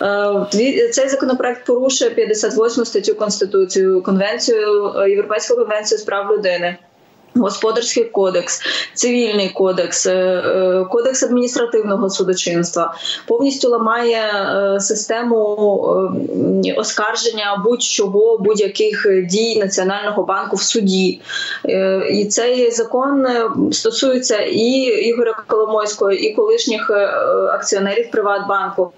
Е, 0.02 0.46
цей 0.92 1.08
законопроект 1.08 1.66
порушує 1.66 2.10
58 2.10 2.84
статтю 2.84 3.14
Конституцію, 3.14 4.02
конвенцію 4.02 4.92
е, 4.96 5.10
Європейську 5.10 5.56
конвенцію 5.56 5.98
з 5.98 6.02
прав 6.02 6.32
людини. 6.32 6.76
Господарський 7.34 8.04
кодекс, 8.04 8.62
цивільний 8.94 9.48
кодекс, 9.48 10.06
е, 10.06 10.12
е, 10.12 10.84
кодекс 10.90 11.22
адміністративного 11.22 12.10
судочинства 12.10 12.94
повністю 13.26 13.68
ламає 13.68 14.22
е, 14.76 14.80
систему 14.80 15.56
оскарження 16.76 17.62
будь-чого 17.64 18.38
будь-яких 18.38 19.06
дій 19.24 19.58
Національного 19.58 20.22
банку 20.22 20.56
в 20.56 20.62
суді. 20.62 21.20
І 22.10 22.24
цей 22.24 22.70
закон 22.70 23.26
стосується 23.72 24.38
і 24.38 24.68
Ігоря 25.08 25.34
Коломойського, 25.46 26.12
і 26.12 26.34
колишніх 26.34 26.90
акціонерів 27.52 28.10
Приватбанку, 28.10 28.92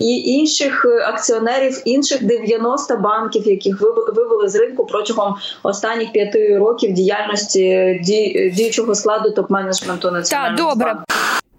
і 0.00 0.16
інших 0.16 0.86
акціонерів 1.06 1.82
інших 1.84 2.24
90 2.24 2.96
банків, 2.96 3.48
яких 3.48 3.80
вивели 4.14 4.48
з 4.48 4.56
ринку 4.56 4.86
протягом 4.86 5.34
останніх 5.62 6.12
п'яти 6.12 6.58
років 6.58 6.92
діяльності 6.92 7.73
діючого 8.52 8.94
складу 8.94 9.28
топ-менеджменту 9.28 10.10
національного 10.10 10.56
Так, 10.56 10.56
добре. 10.56 11.04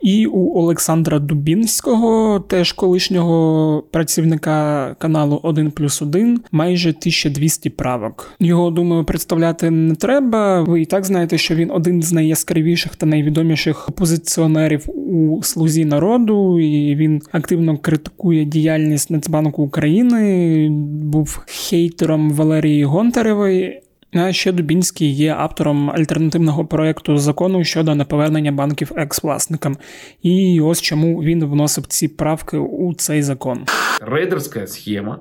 І 0.05 0.25
у 0.25 0.57
Олександра 0.57 1.19
Дубінського, 1.19 2.39
теж 2.39 2.71
колишнього 2.71 3.83
працівника 3.91 4.95
каналу 4.99 5.39
1 5.43 5.71
плюс 5.71 6.01
1, 6.01 6.41
майже 6.51 6.89
1200 6.89 7.69
правок. 7.69 8.31
Його 8.39 8.71
думаю, 8.71 9.03
представляти 9.03 9.71
не 9.71 9.95
треба. 9.95 10.61
Ви 10.61 10.81
і 10.81 10.85
так 10.85 11.05
знаєте, 11.05 11.37
що 11.37 11.55
він 11.55 11.71
один 11.71 12.03
з 12.03 12.13
найяскравіших 12.13 12.95
та 12.95 13.05
найвідоміших 13.05 13.89
опозиціонерів 13.89 14.89
у 14.89 15.43
слузі 15.43 15.85
народу, 15.85 16.59
і 16.59 16.95
він 16.95 17.21
активно 17.31 17.77
критикує 17.77 18.45
діяльність 18.45 19.11
Нацбанку 19.11 19.63
України. 19.63 20.67
Був 21.03 21.39
хейтером 21.45 22.31
Валерії 22.31 22.83
Гонтаревої. 22.83 23.81
А 24.14 24.32
ще 24.32 24.52
Дубінський 24.52 25.12
є 25.12 25.34
автором 25.38 25.90
альтернативного 25.90 26.64
проекту 26.64 27.18
закону 27.18 27.64
щодо 27.64 27.94
неповернення 27.94 28.52
банків 28.52 28.92
екс-власникам. 28.96 29.76
І 30.22 30.60
ось 30.60 30.82
чому 30.82 31.22
він 31.22 31.44
вносив 31.44 31.86
ці 31.86 32.08
правки 32.08 32.58
у 32.58 32.94
цей 32.94 33.22
закон. 33.22 33.64
Рейдерська 34.00 34.66
схема 34.66 35.18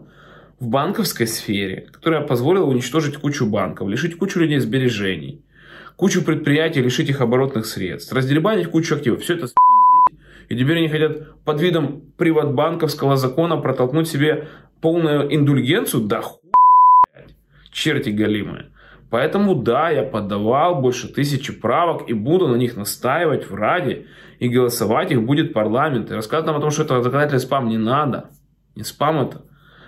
в 0.60 0.68
банковской 0.68 1.28
сфере, 1.28 1.86
которая 1.92 2.22
позволила 2.22 2.66
уничтожить 2.66 3.18
кучу 3.18 3.46
банков, 3.46 3.90
лишить 3.90 4.16
кучу 4.16 4.40
людей 4.40 4.60
сбережений, 4.60 5.40
кучу 5.96 6.24
предприятий, 6.24 6.82
лишить 6.82 7.10
их 7.10 7.22
оборотных 7.22 7.66
средств, 7.66 8.14
раздербанить 8.14 8.68
кучу 8.68 8.96
активов. 8.96 9.22
Все 9.22 9.36
это 9.36 9.48
спиздить. 9.48 10.20
И 10.50 10.58
теперь 10.58 10.78
они 10.78 10.90
хотят 10.90 11.44
под 11.44 11.62
видом 11.62 12.02
приватбанковского 12.18 13.18
закона 13.18 13.58
протолкнуть 13.58 14.08
себе 14.08 14.48
полную 14.82 15.34
индульгенцию? 15.34 16.04
Да 16.04 16.22
хуй, 16.22 16.52
блядь. 17.14 17.36
Черти 17.72 18.10
галимые. 18.10 18.66
Поэтому 19.14 19.56
да, 19.56 19.90
я 19.90 20.04
подавал 20.04 20.82
больше 20.82 21.08
тысячи 21.08 21.52
правок 21.52 22.10
и 22.10 22.14
буду 22.14 22.48
на 22.48 22.56
них 22.56 22.78
настаивать 22.78 23.50
в 23.50 23.56
Раде, 23.56 24.06
и 24.40 24.48
голосовать 24.50 25.12
их 25.12 25.24
будет 25.24 25.54
парламент. 25.54 26.12
И 26.12 26.14
рассказывать 26.14 26.46
нам 26.46 26.58
о 26.58 26.62
том, 26.62 26.72
что 26.72 26.84
это 26.84 27.02
законодательный 27.02 27.40
спам 27.40 27.70
не 27.70 27.78
надо. 27.78 28.30
Не 28.76 28.84
спам 28.84 29.20
это. 29.20 29.42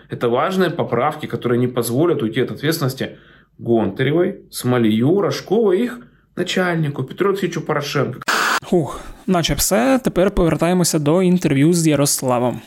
Это 0.10 0.28
важные 0.28 0.72
поправки, 0.72 1.28
которые 1.28 1.60
не 1.60 1.68
позволят 1.68 2.22
уйти 2.22 2.42
от 2.42 2.52
ответственности 2.52 3.18
Гонтаревой, 3.60 4.40
Смолію, 4.50 5.22
Рожкова 5.22 5.76
і 5.76 5.80
їх 5.80 6.00
начальнику 6.36 7.04
Петру 7.04 7.28
Олексійовичу 7.28 7.66
Порошенко. 7.66 8.20
Ух, 8.72 9.00
наче 9.28 9.54
все. 9.54 10.00
Тепер 10.04 10.32
повертаємося 10.32 11.00
до 11.00 11.22
інтерв'ю 11.22 11.74
з 11.74 11.88
Ярославом. 11.88 12.62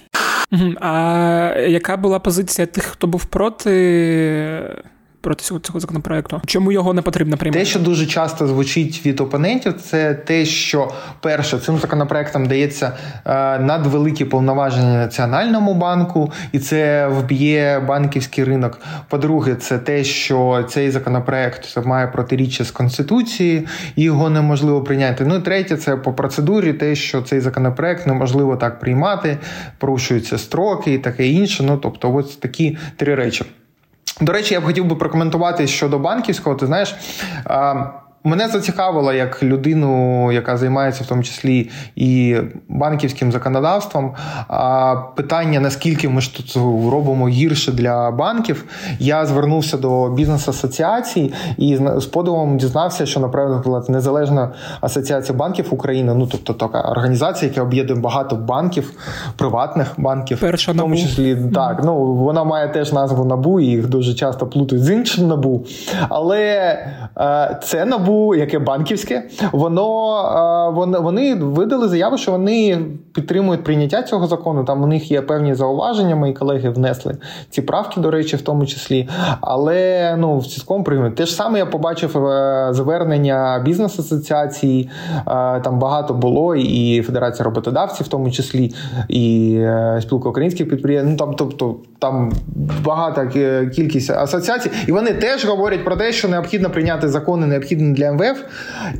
А 0.81 1.55
яка 1.69 1.97
була 1.97 2.19
позиція 2.19 2.67
тих, 2.67 2.85
хто 2.85 3.07
був 3.07 3.25
проти 3.25 4.83
Проти 5.22 5.44
цього 5.62 5.80
законопроекту. 5.80 6.42
Чому 6.46 6.72
його 6.72 6.94
не 6.94 7.02
потрібно 7.02 7.38
приймати? 7.38 7.60
Те, 7.60 7.66
що 7.66 7.80
дуже 7.80 8.06
часто 8.06 8.48
звучить 8.48 9.06
від 9.06 9.22
опонентів, 9.22 9.74
це 9.74 10.14
те, 10.14 10.46
що 10.46 10.92
перше 11.22 11.58
цим 11.58 11.78
законопроектом 11.78 12.46
дається 12.46 12.98
е, 13.26 13.60
надвеликі 13.60 14.26
повноваження 14.26 14.98
національному 14.98 15.74
банку, 15.74 16.32
і 16.52 16.60
це 16.60 17.08
вб'є 17.08 17.80
банківський 17.88 18.44
ринок. 18.44 18.82
По-друге, 19.10 19.56
це 19.56 19.78
те, 19.78 20.04
що 20.04 20.66
цей 20.70 20.92
законопроект 20.92 21.78
має 21.86 22.08
протиріччя 22.08 22.64
з 22.64 22.72
конституцією, 22.72 23.64
і 23.96 24.04
його 24.04 24.30
неможливо 24.30 24.82
прийняти. 24.82 25.26
Ну 25.26 25.36
і 25.36 25.42
третє, 25.42 25.78
це 25.78 25.96
по 25.96 26.14
процедурі, 26.14 26.74
те, 26.74 26.96
що 26.96 27.22
цей 27.22 27.40
законопроект 27.40 28.08
неможливо 28.08 28.56
так 28.56 28.80
приймати, 28.80 29.38
порушуються 29.78 30.38
строки 30.38 30.94
і 30.94 30.98
таке 30.98 31.28
інше. 31.28 31.64
Ну 31.64 31.78
тобто, 31.78 32.14
ось 32.14 32.36
такі 32.36 32.78
три 32.98 33.16
речі. 33.16 33.46
До 34.22 34.34
речі, 34.34 34.54
я 34.54 34.62
б 34.62 34.64
хотів 34.64 34.86
би 34.86 34.96
прокоментувати 34.96 35.68
щодо 35.68 36.00
банківського. 36.00 36.56
Ти 36.56 36.66
знаєш, 36.66 36.96
Мене 38.24 38.48
зацікавило 38.48 39.14
як 39.14 39.44
людину, 39.44 40.32
яка 40.32 40.58
займається 40.58 41.04
в 41.04 41.08
тому 41.08 41.24
числі 41.24 41.70
і 41.96 42.38
банківським 42.68 43.32
законодавством. 43.32 44.14
Питання, 45.16 45.60
наскільки 45.60 46.10
ми 46.10 46.22
ж 46.22 46.36
тут 46.36 46.56
робимо 46.92 47.28
гірше 47.28 47.72
для 47.72 48.12
банків. 48.12 48.66
Я 49.00 49.26
звернувся 49.26 49.78
до 49.78 50.10
бізнес-асоціацій 50.10 51.34
і 51.58 51.80
з 51.98 52.06
подивом 52.06 52.58
дізнався, 52.58 53.06
що, 53.06 53.20
наприклад, 53.20 53.90
Незалежна 53.90 54.52
асоціація 54.82 55.38
банків 55.38 55.68
України, 55.70 56.14
ну 56.14 56.28
тобто 56.28 56.54
така 56.54 56.82
організація, 56.82 57.52
яка 57.52 57.62
об'єднує 57.62 58.02
багато 58.02 58.36
банків, 58.36 58.92
приватних 59.38 59.94
банків, 59.98 60.40
Перша 60.40 60.72
в 60.72 60.78
тому 60.78 60.96
числі 60.96 61.38
так. 61.54 61.82
Ну 61.84 62.14
вона 62.14 62.44
має 62.44 62.68
теж 62.68 62.94
назву 62.94 63.26
НАБУ, 63.26 63.60
і 63.60 63.66
їх 63.66 63.88
дуже 63.88 64.14
часто 64.14 64.48
плутають 64.48 64.84
з 64.84 64.90
іншим 64.90 65.28
НАБУ. 65.28 65.66
Але 66.10 66.46
е, 67.18 67.60
це 67.64 67.86
НАБУ 67.86 68.09
НАБУ, 68.10 68.36
яке 68.36 68.60
банківське, 68.60 69.24
воно 69.52 71.00
вони 71.02 71.36
видали 71.36 71.88
заяву, 71.88 72.18
що 72.18 72.32
вони 72.32 72.78
підтримують 73.14 73.64
прийняття 73.64 74.04
цього 74.04 74.28
закону. 74.28 74.64
Там 74.64 74.84
у 74.84 74.88
них 74.88 75.12
є 75.12 75.22
певні 75.22 75.54
зауваження. 75.54 76.16
Мої 76.16 76.34
колеги 76.34 76.70
внесли 76.70 77.18
ці 77.50 77.62
правки, 77.62 78.02
до 78.02 78.12
речі, 78.12 78.36
в 78.36 78.42
тому 78.42 78.66
числі. 78.66 79.10
Але 79.42 80.16
ну 80.18 80.38
в 80.38 80.48
цілком 80.48 80.84
приймуть. 80.84 81.16
Те 81.16 81.26
ж 81.26 81.34
саме 81.34 81.60
я 81.60 81.66
побачив 81.66 82.28
е, 82.28 82.70
звернення 82.72 83.62
бізнес-асоціації. 83.66 84.90
Е, 85.18 85.22
там 85.60 85.80
багато 85.80 86.14
було, 86.14 86.56
і 86.56 87.02
Федерація 87.02 87.44
роботодавців, 87.44 88.06
в 88.06 88.10
тому 88.10 88.32
числі, 88.32 88.74
і 89.10 89.56
е, 89.60 90.00
спілка 90.02 90.30
українських 90.30 90.70
підприємств. 90.70 91.12
Ну 91.12 91.18
там, 91.18 91.34
тобто, 91.38 91.76
там 92.00 92.32
багата 92.86 93.28
кількість 93.76 94.10
асоціацій, 94.10 94.72
і 94.88 94.92
вони 94.92 95.14
теж 95.14 95.46
говорять 95.46 95.86
про 95.86 95.96
те, 95.96 96.12
що 96.12 96.28
необхідно 96.28 96.70
прийняти 96.70 97.10
закони, 97.10 97.48
необхідні 97.48 97.94
для 98.00 98.12
МВФ. 98.12 98.44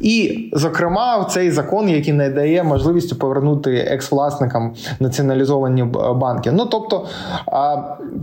І, 0.02 0.50
зокрема, 0.54 1.28
цей 1.30 1.52
закон, 1.52 1.90
який 1.90 2.14
не 2.14 2.30
дає 2.30 2.64
можливістю 2.64 3.16
повернути 3.16 3.76
екс-власникам 3.76 4.74
націоналізовані 5.00 5.84
банки. 6.16 6.52
Ну 6.52 6.66
тобто, 6.66 7.06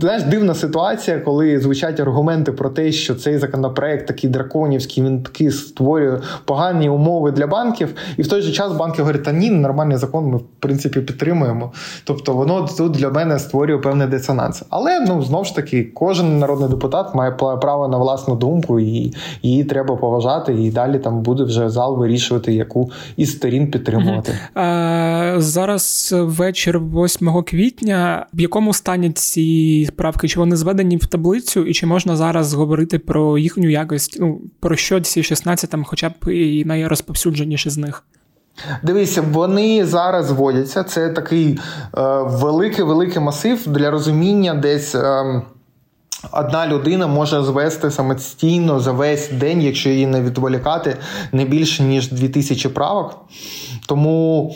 знаєш, 0.01 0.23
дивна 0.23 0.53
ситуація, 0.53 1.19
коли 1.19 1.59
звучать 1.59 1.99
аргументи 1.99 2.51
про 2.51 2.69
те, 2.69 2.91
що 2.91 3.15
цей 3.15 3.37
законопроект 3.37 4.07
такий 4.07 4.29
драконівський, 4.29 5.03
він 5.03 5.23
такий 5.23 5.51
створює 5.51 6.19
погані 6.45 6.89
умови 6.89 7.31
для 7.31 7.47
банків, 7.47 7.95
і 8.17 8.21
в 8.21 8.27
той 8.27 8.41
же 8.41 8.51
час 8.51 8.73
банки 8.73 9.01
говорять, 9.01 9.23
та 9.23 9.31
ні, 9.31 9.49
нормальний 9.49 9.97
закон, 9.97 10.25
ми 10.25 10.37
в 10.37 10.43
принципі 10.59 11.01
підтримуємо. 11.01 11.71
Тобто, 12.03 12.33
воно 12.33 12.67
тут 12.77 12.91
для 12.91 13.09
мене 13.09 13.39
створює 13.39 13.77
певний 13.77 14.07
дисонанс. 14.07 14.63
Але 14.69 14.99
ну 14.99 15.21
знову 15.21 15.45
ж 15.45 15.55
таки, 15.55 15.83
кожен 15.83 16.39
народний 16.39 16.69
депутат 16.69 17.15
має 17.15 17.31
право 17.31 17.87
на 17.87 17.97
власну 17.97 18.35
думку, 18.35 18.79
і 18.79 19.13
її 19.41 19.63
треба 19.63 19.95
поважати. 19.95 20.53
І 20.53 20.66
далі 20.71 20.99
там 20.99 21.21
буде 21.21 21.43
вже 21.43 21.69
зал 21.69 21.97
вирішувати, 21.97 22.53
яку 22.53 22.91
із 23.17 23.31
сторін 23.31 23.71
підтримувати. 23.71 24.33
А, 24.53 25.35
Зараз 25.37 26.15
вечір 26.17 26.79
8 26.79 27.43
квітня. 27.43 28.25
В 28.33 28.41
якому 28.41 28.73
стані 28.73 29.11
ці 29.11 29.89
правки? 29.95 30.27
Чи 30.27 30.39
вони 30.39 30.55
зведені 30.55 30.97
в 30.97 31.05
таблицю, 31.05 31.65
і 31.65 31.73
чи 31.73 31.85
можна 31.85 32.15
зараз 32.15 32.53
говорити 32.53 32.99
про 32.99 33.37
їхню 33.37 33.69
якість? 33.69 34.17
Ну 34.19 34.41
про 34.59 34.75
що 34.75 35.01
ці 35.01 35.23
16 35.23 35.69
там, 35.69 35.83
хоча 35.83 36.09
б 36.09 36.31
і 36.31 36.65
найрозповсюдженіші 36.65 37.69
з 37.69 37.77
них? 37.77 38.03
Дивіться, 38.83 39.21
вони 39.21 39.85
зараз 39.85 40.31
вводяться. 40.31 40.83
Це 40.83 41.09
такий 41.09 41.59
е, 41.97 42.01
великий 42.23 42.85
великий 42.85 43.21
масив 43.21 43.67
для 43.67 43.91
розуміння 43.91 44.53
десь. 44.53 44.95
Е, 44.95 45.41
Одна 46.31 46.67
людина 46.67 47.07
може 47.07 47.43
звести 47.43 47.91
самостійно 47.91 48.79
за 48.79 48.91
весь 48.91 49.29
день, 49.31 49.61
якщо 49.61 49.89
її 49.89 50.07
не 50.07 50.21
відволікати, 50.21 50.97
не 51.31 51.45
більше 51.45 51.83
ніж 51.83 52.11
2000 52.11 52.69
правок. 52.69 53.15
Тому 53.87 54.55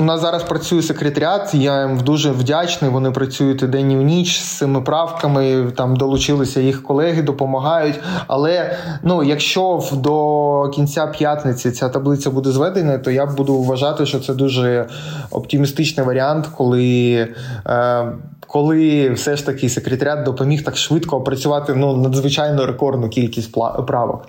у 0.00 0.04
нас 0.04 0.20
зараз 0.20 0.42
працює 0.42 0.82
секретаріат, 0.82 1.54
я 1.54 1.86
їм 1.86 2.00
дуже 2.00 2.30
вдячний. 2.30 2.90
Вони 2.90 3.10
працюють 3.10 3.62
і 3.62 3.66
день 3.66 3.92
і 3.92 3.96
в 3.96 4.02
ніч 4.02 4.40
з 4.40 4.58
цими 4.58 4.80
правками. 4.80 5.72
Там 5.76 5.96
долучилися 5.96 6.60
їх 6.60 6.82
колеги, 6.82 7.22
допомагають. 7.22 8.00
Але 8.26 8.76
ну, 9.02 9.22
якщо 9.22 9.82
до 9.92 10.70
кінця 10.74 11.06
п'ятниці 11.06 11.70
ця 11.70 11.88
таблиця 11.88 12.30
буде 12.30 12.50
зведена, 12.50 12.98
то 12.98 13.10
я 13.10 13.26
буду 13.26 13.62
вважати, 13.62 14.06
що 14.06 14.20
це 14.20 14.34
дуже 14.34 14.86
оптимістичний 15.30 16.06
варіант, 16.06 16.46
коли. 16.56 17.28
Е, 17.66 18.12
коли 18.54 19.10
все 19.10 19.36
ж 19.36 19.46
таки 19.46 19.68
секретаріат 19.68 20.22
допоміг 20.22 20.64
так 20.64 20.76
швидко 20.76 21.16
опрацювати 21.16 21.74
ну, 21.76 21.96
надзвичайно 21.96 22.66
рекордну 22.66 23.08
кількість 23.08 23.52
правок. 23.86 24.28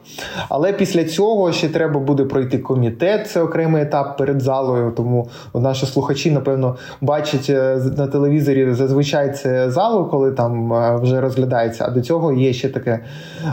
Але 0.50 0.74
після 0.74 1.04
цього 1.04 1.52
ще 1.52 1.70
треба 1.70 2.00
буде 2.00 2.24
пройти 2.24 2.58
комітет, 2.58 3.30
це 3.30 3.42
окремий 3.42 3.84
етап 3.84 4.18
перед 4.18 4.42
залою. 4.42 4.94
Тому 4.98 5.30
наші 5.54 5.86
слухачі, 5.86 6.32
напевно, 6.32 6.76
бачать 7.02 7.50
е, 7.50 7.80
на 7.98 8.08
телевізорі 8.08 8.74
зазвичай 8.74 9.34
це 9.34 9.72
залу, 9.72 10.06
коли 10.06 10.32
там 10.32 10.74
е, 10.74 11.00
вже 11.02 11.22
розглядається. 11.22 11.86
А 11.88 11.92
до 11.92 12.02
цього 12.02 12.34
є 12.34 12.54
ще 12.54 12.70
таке 12.70 13.00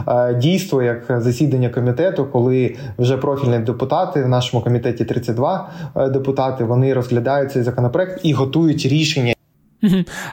е, 0.07 0.33
дійство, 0.33 0.83
як 0.83 1.03
засідання 1.17 1.69
комітету, 1.69 2.25
коли 2.25 2.75
вже 2.97 3.17
профільні 3.17 3.59
депутати 3.59 4.23
в 4.23 4.27
нашому 4.27 4.63
комітеті 4.63 5.05
32 5.05 5.69
депутати 5.95 6.63
вони 6.63 6.93
розглядають 6.93 7.51
цей 7.51 7.63
законопроект 7.63 8.19
і 8.23 8.33
готують 8.33 8.85
рішення. 8.85 9.32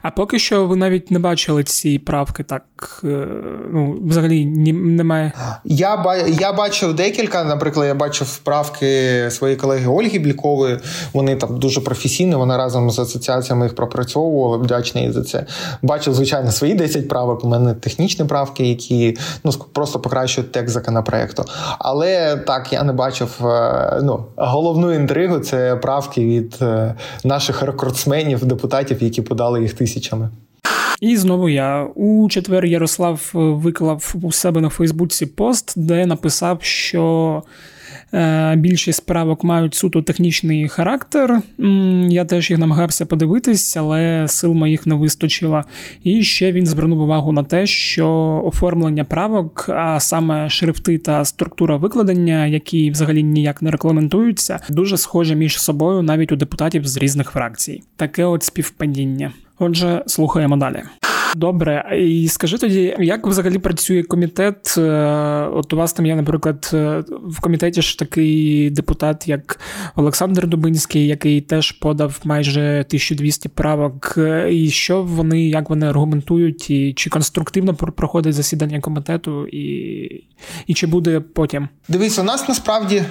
А 0.02 0.10
поки 0.10 0.38
що 0.38 0.66
ви 0.66 0.76
навіть 0.76 1.10
не 1.10 1.18
бачили 1.18 1.64
ці 1.64 1.98
правки, 1.98 2.42
так 2.42 2.64
е, 3.04 3.26
ну 3.72 3.98
взагалі 4.06 4.46
немає. 4.46 5.32
Я 5.64 6.04
я 6.40 6.52
бачив 6.52 6.94
декілька. 6.94 7.44
Наприклад, 7.44 7.86
я 7.86 7.94
бачив 7.94 8.38
правки 8.38 9.28
своєї 9.30 9.56
колеги 9.56 9.86
Ольги 9.86 10.18
Блікової. 10.18 10.78
Вони 11.12 11.36
там 11.36 11.58
дуже 11.58 11.80
професійні. 11.80 12.34
Вона 12.34 12.56
разом 12.56 12.90
з 12.90 12.98
асоціаціями 12.98 13.66
їх 13.66 13.74
пропрацьовувала. 13.74 14.56
Вдячний 14.56 15.12
за 15.12 15.22
це. 15.22 15.46
Бачив, 15.82 16.14
звичайно, 16.14 16.52
свої 16.52 16.74
10 16.74 17.08
правок. 17.08 17.44
У 17.44 17.48
мене 17.48 17.74
технічні 17.74 18.24
правки, 18.24 18.66
які 18.66 19.18
ну 19.44 19.52
просто 19.72 20.00
покращують 20.00 20.52
текст 20.52 20.74
законопроекту. 20.74 21.44
Але 21.78 22.36
так 22.36 22.72
я 22.72 22.82
не 22.82 22.92
бачив. 22.92 23.46
Е, 23.46 24.00
ну 24.02 24.24
головну 24.36 24.92
інтригу 24.92 25.38
це 25.38 25.76
правки 25.76 26.24
від 26.24 26.58
е, 26.62 26.94
наших 27.24 27.62
рекордсменів, 27.62 28.44
депутатів, 28.44 29.02
які 29.02 29.22
подали 29.22 29.39
продали 29.40 29.62
їх 29.62 29.74
тисячами. 29.74 30.31
І 31.00 31.16
знову 31.16 31.48
я 31.48 31.85
у 31.94 32.29
четвер 32.29 32.64
Ярослав 32.64 33.31
виклав 33.35 34.14
у 34.22 34.33
себе 34.33 34.61
на 34.61 34.68
Фейсбуці 34.68 35.26
пост, 35.26 35.72
де 35.76 36.07
написав, 36.07 36.59
що 36.62 37.42
е, 37.46 37.50
більшість 38.56 38.98
справок 38.98 39.44
мають 39.44 39.74
суто 39.74 40.02
технічний 40.02 40.68
характер. 40.68 41.42
Я 42.08 42.24
теж 42.24 42.50
їх 42.50 42.58
намагався 42.58 43.06
подивитись, 43.06 43.76
але 43.76 44.24
сил 44.28 44.52
моїх 44.52 44.86
не 44.86 44.94
вистачило. 44.94 45.62
І 46.04 46.22
ще 46.22 46.52
він 46.52 46.66
звернув 46.66 47.00
увагу 47.00 47.32
на 47.32 47.42
те, 47.44 47.66
що 47.66 48.42
оформлення 48.44 49.04
правок, 49.04 49.66
а 49.68 50.00
саме 50.00 50.48
шрифти 50.48 50.98
та 50.98 51.24
структура 51.24 51.76
викладення, 51.76 52.46
які 52.46 52.90
взагалі 52.90 53.22
ніяк 53.22 53.62
не 53.62 53.70
регламентуються, 53.70 54.58
дуже 54.70 54.96
схожі 54.96 55.36
між 55.36 55.60
собою 55.60 56.02
навіть 56.02 56.32
у 56.32 56.36
депутатів 56.36 56.86
з 56.86 56.96
різних 56.96 57.30
фракцій. 57.30 57.82
Таке 57.96 58.24
от 58.24 58.42
співпадіння. 58.42 59.32
Отже, 59.58 60.02
слухаємо 60.06 60.56
далі. 60.56 60.82
Добре, 61.36 61.98
і 61.98 62.28
скажи 62.28 62.58
тоді, 62.58 62.96
як 62.98 63.26
взагалі 63.26 63.58
працює 63.58 64.02
комітет? 64.02 64.74
Е, 64.78 64.82
от 65.52 65.72
у 65.72 65.76
вас 65.76 65.92
там 65.92 66.06
є, 66.06 66.16
наприклад, 66.16 66.70
е, 66.74 67.04
в 67.22 67.40
комітеті 67.40 67.82
ж 67.82 67.98
такий 67.98 68.70
депутат, 68.70 69.28
як 69.28 69.60
Олександр 69.96 70.46
Дубинський, 70.46 71.06
який 71.06 71.40
теж 71.40 71.72
подав 71.72 72.20
майже 72.24 72.60
1200 72.60 73.48
правок. 73.48 74.18
І 74.50 74.70
що 74.70 75.02
вони, 75.02 75.48
як 75.48 75.70
вони 75.70 75.86
аргументують, 75.86 76.70
і 76.70 76.94
чи 76.94 77.10
конструктивно 77.10 77.74
проходить 77.74 78.34
засідання 78.34 78.80
комітету, 78.80 79.46
і, 79.46 80.24
і 80.66 80.74
чи 80.74 80.86
буде 80.86 81.20
потім? 81.20 81.68
Дивись, 81.88 82.18
у 82.18 82.22
нас 82.22 82.48
насправді 82.48 83.02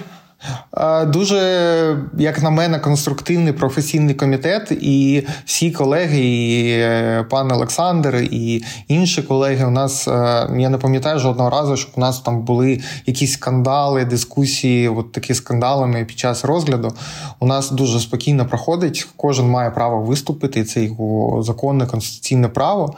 Дуже, 1.08 1.98
як 2.18 2.44
на 2.44 2.50
мене, 2.50 2.80
конструктивний 2.80 3.54
професійний 3.54 4.16
комітет, 4.16 4.72
і 4.72 5.28
всі 5.46 5.72
колеги, 5.72 6.20
і 6.20 6.72
е, 6.72 7.26
пан 7.30 7.52
Олександр, 7.52 8.16
і 8.16 8.64
інші 8.88 9.22
колеги. 9.22 9.66
У 9.66 9.70
нас 9.70 10.08
е, 10.08 10.12
я 10.58 10.70
не 10.70 10.78
пам'ятаю 10.78 11.20
жодного 11.20 11.50
разу, 11.50 11.78
щоб 11.78 11.92
у 11.96 12.00
нас 12.00 12.20
там 12.20 12.42
були 12.42 12.82
якісь 13.06 13.34
скандали, 13.34 14.06
дискусії, 14.06 14.90
от 14.90 15.12
такі 15.12 15.34
скандалами 15.34 16.06
під 16.06 16.20
час 16.20 16.46
розгляду. 16.46 16.94
У 17.40 17.46
нас 17.46 17.72
дуже 17.72 18.00
спокійно 18.00 18.46
проходить. 18.46 19.08
Кожен 19.16 19.50
має 19.50 19.72
право 19.72 20.02
виступити, 20.02 20.64
це 20.64 20.84
його 20.84 21.44
законне 21.44 21.86
конституційне 21.86 22.48
право, 22.48 22.96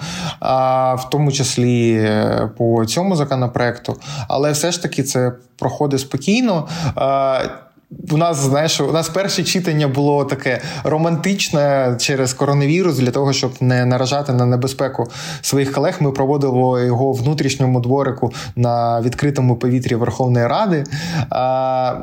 в 0.97 1.09
тому 1.11 1.31
числі 1.31 1.93
е, 1.93 2.49
по 2.57 2.85
цьому 2.85 3.15
законопроекту. 3.15 3.95
Але 4.27 4.51
все 4.51 4.71
ж 4.71 4.81
таки 4.81 5.03
це 5.03 5.31
проходить 5.61 5.99
спокійно. 5.99 6.67
uh, 7.31 7.70
У 8.11 8.17
нас 8.17 8.37
знаєш, 8.37 8.81
у 8.81 8.91
нас 8.91 9.09
перше 9.09 9.43
читання 9.43 9.87
було 9.87 10.25
таке 10.25 10.61
романтичне 10.83 11.95
через 11.99 12.33
коронавірус 12.33 12.97
для 12.97 13.11
того, 13.11 13.33
щоб 13.33 13.53
не 13.59 13.85
наражати 13.85 14.33
на 14.33 14.45
небезпеку 14.45 15.07
своїх 15.41 15.71
колег. 15.71 15.97
Ми 15.99 16.11
проводили 16.11 16.85
його 16.85 17.11
внутрішньому 17.11 17.79
дворику 17.79 18.33
на 18.55 19.01
відкритому 19.01 19.55
повітрі 19.55 19.95
Верховної 19.95 20.47
Ради. 20.47 20.83
А, 21.29 21.95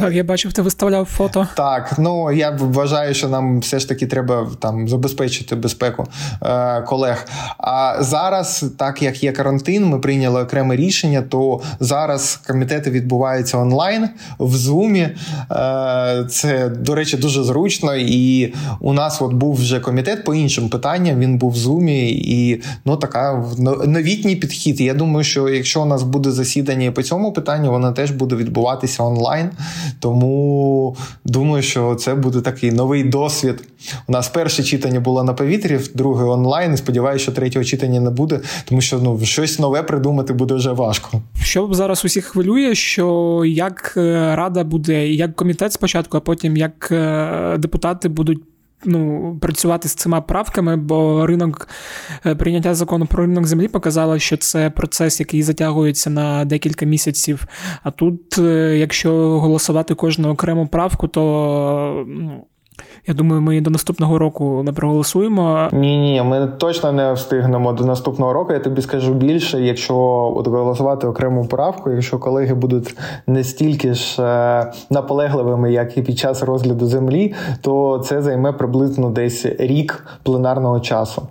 Так, 0.00 0.12
я 0.12 0.24
бачив, 0.24 0.52
ти 0.52 0.62
виставляв 0.62 1.04
фото. 1.04 1.48
Так, 1.56 1.94
ну 1.98 2.32
я 2.32 2.50
вважаю, 2.50 3.14
що 3.14 3.28
нам 3.28 3.60
все 3.60 3.78
ж 3.78 3.88
таки 3.88 4.06
треба 4.06 4.48
там 4.58 4.88
забезпечити 4.88 5.56
безпеку 5.56 6.06
е, 6.42 6.80
колег. 6.80 7.26
А 7.58 7.96
зараз, 8.00 8.64
так 8.78 9.02
як 9.02 9.22
є 9.22 9.32
карантин, 9.32 9.86
ми 9.86 9.98
прийняли 9.98 10.42
окреме 10.42 10.76
рішення. 10.76 11.22
То 11.22 11.60
зараз 11.80 12.40
комітети 12.46 12.90
відбуваються 12.90 13.58
онлайн 13.58 14.08
в 14.38 14.56
зумі. 14.56 15.08
Е, 15.52 16.24
це, 16.30 16.68
до 16.68 16.94
речі, 16.94 17.16
дуже 17.16 17.42
зручно. 17.42 17.96
І 17.96 18.52
у 18.80 18.92
нас 18.92 19.22
от 19.22 19.32
був 19.32 19.54
вже 19.54 19.80
комітет 19.80 20.24
по 20.24 20.34
іншим 20.34 20.68
питанням. 20.68 21.18
Він 21.18 21.38
був 21.38 21.52
в 21.52 21.56
зумі, 21.56 22.10
і 22.10 22.62
ну 22.84 22.96
така 22.96 23.44
новітній 23.86 24.36
підхід. 24.36 24.80
Я 24.80 24.94
думаю, 24.94 25.24
що 25.24 25.48
якщо 25.48 25.82
у 25.82 25.84
нас 25.84 26.02
буде 26.02 26.30
засідання 26.30 26.92
по 26.92 27.02
цьому 27.02 27.32
питанню, 27.32 27.70
воно 27.70 27.92
теж 27.92 28.10
буде 28.10 28.36
відбуватися 28.36 29.02
онлайн. 29.02 29.50
Тому 30.00 30.96
думаю, 31.24 31.62
що 31.62 31.94
це 31.94 32.14
буде 32.14 32.40
такий 32.40 32.72
новий 32.72 33.04
досвід. 33.04 33.62
У 34.08 34.12
нас 34.12 34.28
перше 34.28 34.62
читання 34.62 35.00
було 35.00 35.24
на 35.24 35.32
повітрі, 35.34 35.78
друге 35.94 36.24
онлайн. 36.24 36.76
Сподіваюся, 36.76 37.22
що 37.22 37.32
третього 37.32 37.64
читання 37.64 38.00
не 38.00 38.10
буде, 38.10 38.40
тому 38.64 38.80
що 38.80 38.98
ну 38.98 39.20
щось 39.24 39.58
нове 39.58 39.82
придумати 39.82 40.32
буде 40.32 40.54
вже 40.54 40.72
важко. 40.72 41.22
Що 41.42 41.68
зараз 41.72 42.04
усіх 42.04 42.24
хвилює, 42.24 42.74
що 42.74 43.42
як 43.46 43.94
е, 43.96 44.36
рада 44.36 44.64
буде 44.64 45.08
як 45.20 45.36
комітет 45.36 45.72
спочатку, 45.72 46.16
а 46.16 46.20
потім 46.20 46.56
як 46.56 46.88
е, 46.92 47.56
депутати 47.58 48.08
будуть. 48.08 48.42
Ну, 48.84 49.38
працювати 49.40 49.88
з 49.88 49.94
цими 49.94 50.20
правками, 50.20 50.76
бо 50.76 51.26
ринок 51.26 51.68
е, 52.26 52.34
прийняття 52.34 52.74
закону 52.74 53.06
про 53.06 53.26
ринок 53.26 53.46
землі 53.46 53.68
показало, 53.68 54.18
що 54.18 54.36
це 54.36 54.70
процес, 54.70 55.20
який 55.20 55.42
затягується 55.42 56.10
на 56.10 56.44
декілька 56.44 56.86
місяців. 56.86 57.46
А 57.82 57.90
тут, 57.90 58.38
е, 58.38 58.78
якщо 58.78 59.40
голосувати 59.40 59.94
кожну 59.94 60.28
окрему 60.28 60.66
правку, 60.66 61.08
то 61.08 62.04
ну, 62.08 62.46
я 63.10 63.14
думаю, 63.14 63.42
ми 63.42 63.60
до 63.60 63.70
наступного 63.70 64.18
року 64.18 64.62
не 64.64 64.72
проголосуємо. 64.72 65.68
Ні, 65.72 65.98
ні, 65.98 66.22
ми 66.22 66.46
точно 66.58 66.92
не 66.92 67.12
встигнемо 67.12 67.72
до 67.72 67.84
наступного 67.84 68.32
року. 68.32 68.52
Я 68.52 68.58
тобі 68.58 68.82
скажу 68.82 69.14
більше, 69.14 69.60
якщо 69.60 69.96
от 70.36 70.46
голосувати 70.46 71.06
окрему 71.06 71.46
правку, 71.46 71.90
якщо 71.90 72.18
колеги 72.18 72.54
будуть 72.54 72.96
не 73.26 73.44
стільки 73.44 73.94
ж 73.94 74.22
е, 74.22 74.72
наполегливими, 74.90 75.72
як 75.72 75.98
і 75.98 76.02
під 76.02 76.18
час 76.18 76.42
розгляду 76.42 76.86
землі, 76.86 77.34
то 77.60 78.02
це 78.04 78.22
займе 78.22 78.52
приблизно 78.52 79.10
десь 79.10 79.46
рік 79.58 80.06
пленарного 80.22 80.80
часу. 80.80 81.22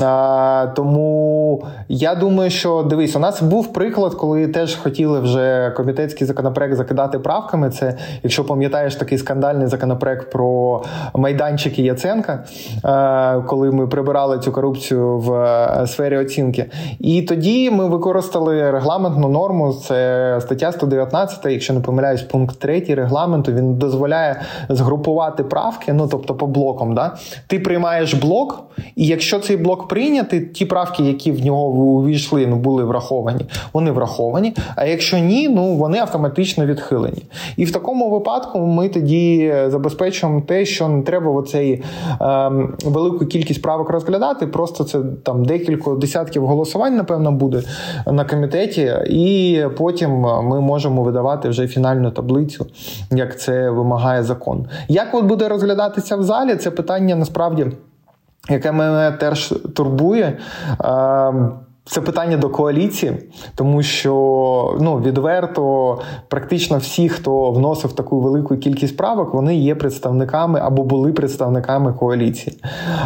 А, 0.00 0.66
Тому 0.76 1.64
я 1.88 2.14
думаю, 2.14 2.50
що 2.50 2.82
дивись, 2.82 3.16
у 3.16 3.18
нас 3.18 3.42
був 3.42 3.72
приклад, 3.72 4.14
коли 4.14 4.46
теж 4.48 4.76
хотіли 4.76 5.20
вже 5.20 5.72
комітетський 5.76 6.26
законопроект 6.26 6.74
закидати 6.74 7.18
правками. 7.18 7.70
Це, 7.70 7.94
якщо 8.22 8.44
пам'ятаєш, 8.44 8.96
такий 8.96 9.18
скандальний 9.18 9.66
законопроект 9.66 10.32
про 10.32 10.82
майданчики 11.14 11.82
Яценка, 11.82 12.44
а, 12.82 13.40
коли 13.46 13.70
ми 13.70 13.86
прибирали 13.86 14.38
цю 14.38 14.52
корупцію 14.52 15.18
в 15.18 15.32
е, 15.32 15.86
сфері 15.86 16.18
оцінки. 16.18 16.70
І 16.98 17.22
тоді 17.22 17.70
ми 17.70 17.88
використали 17.88 18.70
регламентну 18.70 19.28
норму. 19.28 19.72
Це 19.72 20.38
стаття 20.40 20.72
119, 20.72 21.46
якщо 21.46 21.72
не 21.74 21.80
помиляюсь, 21.80 22.22
пункт 22.22 22.58
3 22.58 22.84
регламенту. 22.88 23.52
Він 23.52 23.74
дозволяє 23.74 24.40
згрупувати 24.68 25.44
правки, 25.44 25.92
ну 25.92 26.08
тобто 26.08 26.34
по 26.34 26.46
блокам. 26.46 26.94
Да? 26.94 27.16
Ти 27.46 27.58
приймаєш 27.58 28.14
блок, 28.14 28.64
і 28.96 29.06
якщо 29.06 29.38
цей 29.38 29.56
блок 29.56 29.77
прийняти, 29.86 30.40
ті 30.40 30.66
правки, 30.66 31.02
які 31.02 31.32
в 31.32 31.44
нього 31.44 31.66
увійшли, 31.68 32.46
ну 32.46 32.56
були 32.56 32.84
враховані, 32.84 33.46
вони 33.72 33.90
враховані. 33.90 34.54
А 34.76 34.84
якщо 34.84 35.18
ні, 35.18 35.48
ну 35.48 35.74
вони 35.74 35.98
автоматично 35.98 36.66
відхилені. 36.66 37.22
І 37.56 37.64
в 37.64 37.72
такому 37.72 38.10
випадку 38.10 38.58
ми 38.58 38.88
тоді 38.88 39.54
забезпечуємо 39.66 40.40
те, 40.40 40.64
що 40.64 40.88
не 40.88 41.02
треба 41.02 41.32
оцей 41.32 41.82
е, 42.20 42.50
велику 42.84 43.26
кількість 43.26 43.62
правок 43.62 43.90
розглядати. 43.90 44.46
Просто 44.46 44.84
це 44.84 45.00
там 45.22 45.44
декілька 45.44 45.90
десятків 45.90 46.46
голосувань, 46.46 46.96
напевно, 46.96 47.32
буде 47.32 47.62
на 48.06 48.24
комітеті, 48.24 48.92
і 49.06 49.62
потім 49.76 50.10
ми 50.20 50.60
можемо 50.60 51.02
видавати 51.02 51.48
вже 51.48 51.66
фінальну 51.66 52.10
таблицю, 52.10 52.66
як 53.10 53.40
це 53.40 53.70
вимагає 53.70 54.22
закон. 54.22 54.66
Як 54.88 55.14
от 55.14 55.24
буде 55.24 55.48
розглядатися 55.48 56.16
в 56.16 56.22
залі? 56.22 56.56
Це 56.56 56.70
питання 56.70 57.16
насправді 57.16 57.66
яке 58.48 58.72
мене 58.72 59.10
теж 59.10 59.54
турбує. 59.74 60.38
Це 61.90 62.00
питання 62.00 62.36
до 62.36 62.48
коаліції, 62.50 63.12
тому 63.54 63.82
що 63.82 64.12
ну 64.80 64.98
відверто 64.98 65.98
практично 66.28 66.76
всі, 66.76 67.08
хто 67.08 67.50
вносив 67.50 67.92
таку 67.92 68.20
велику 68.20 68.56
кількість 68.56 68.96
правок, 68.96 69.34
вони 69.34 69.56
є 69.56 69.74
представниками 69.74 70.60
або 70.60 70.82
були 70.82 71.12
представниками 71.12 71.92
коаліції. 71.92 72.60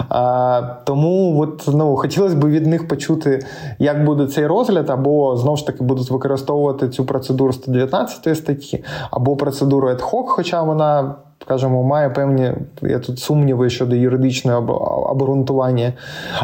А, 0.09 0.63
Тому 0.85 1.41
от, 1.41 1.69
ну, 1.75 1.97
хотілося 1.97 2.37
б 2.37 2.45
від 2.45 2.67
них 2.67 2.89
почути, 2.89 3.47
як 3.79 4.05
буде 4.05 4.27
цей 4.27 4.47
розгляд, 4.47 4.91
або 4.91 5.37
знову 5.37 5.57
ж 5.57 5.67
таки 5.67 5.85
будуть 5.85 6.11
використовувати 6.11 6.89
цю 6.89 7.05
процедуру 7.05 7.53
119 7.53 8.37
статті, 8.37 8.85
або 9.11 9.37
процедуру 9.37 9.89
ad 9.89 10.01
hoc, 10.01 10.25
хоча 10.27 10.63
вона 10.63 11.15
скажімо, 11.43 11.83
має 11.83 12.11
певні 12.11 12.53
я 12.83 12.99
тут 12.99 13.19
сумніви 13.19 13.71
щодо 13.71 13.97
юридичного 13.97 14.75
обґрунтування, 15.11 15.93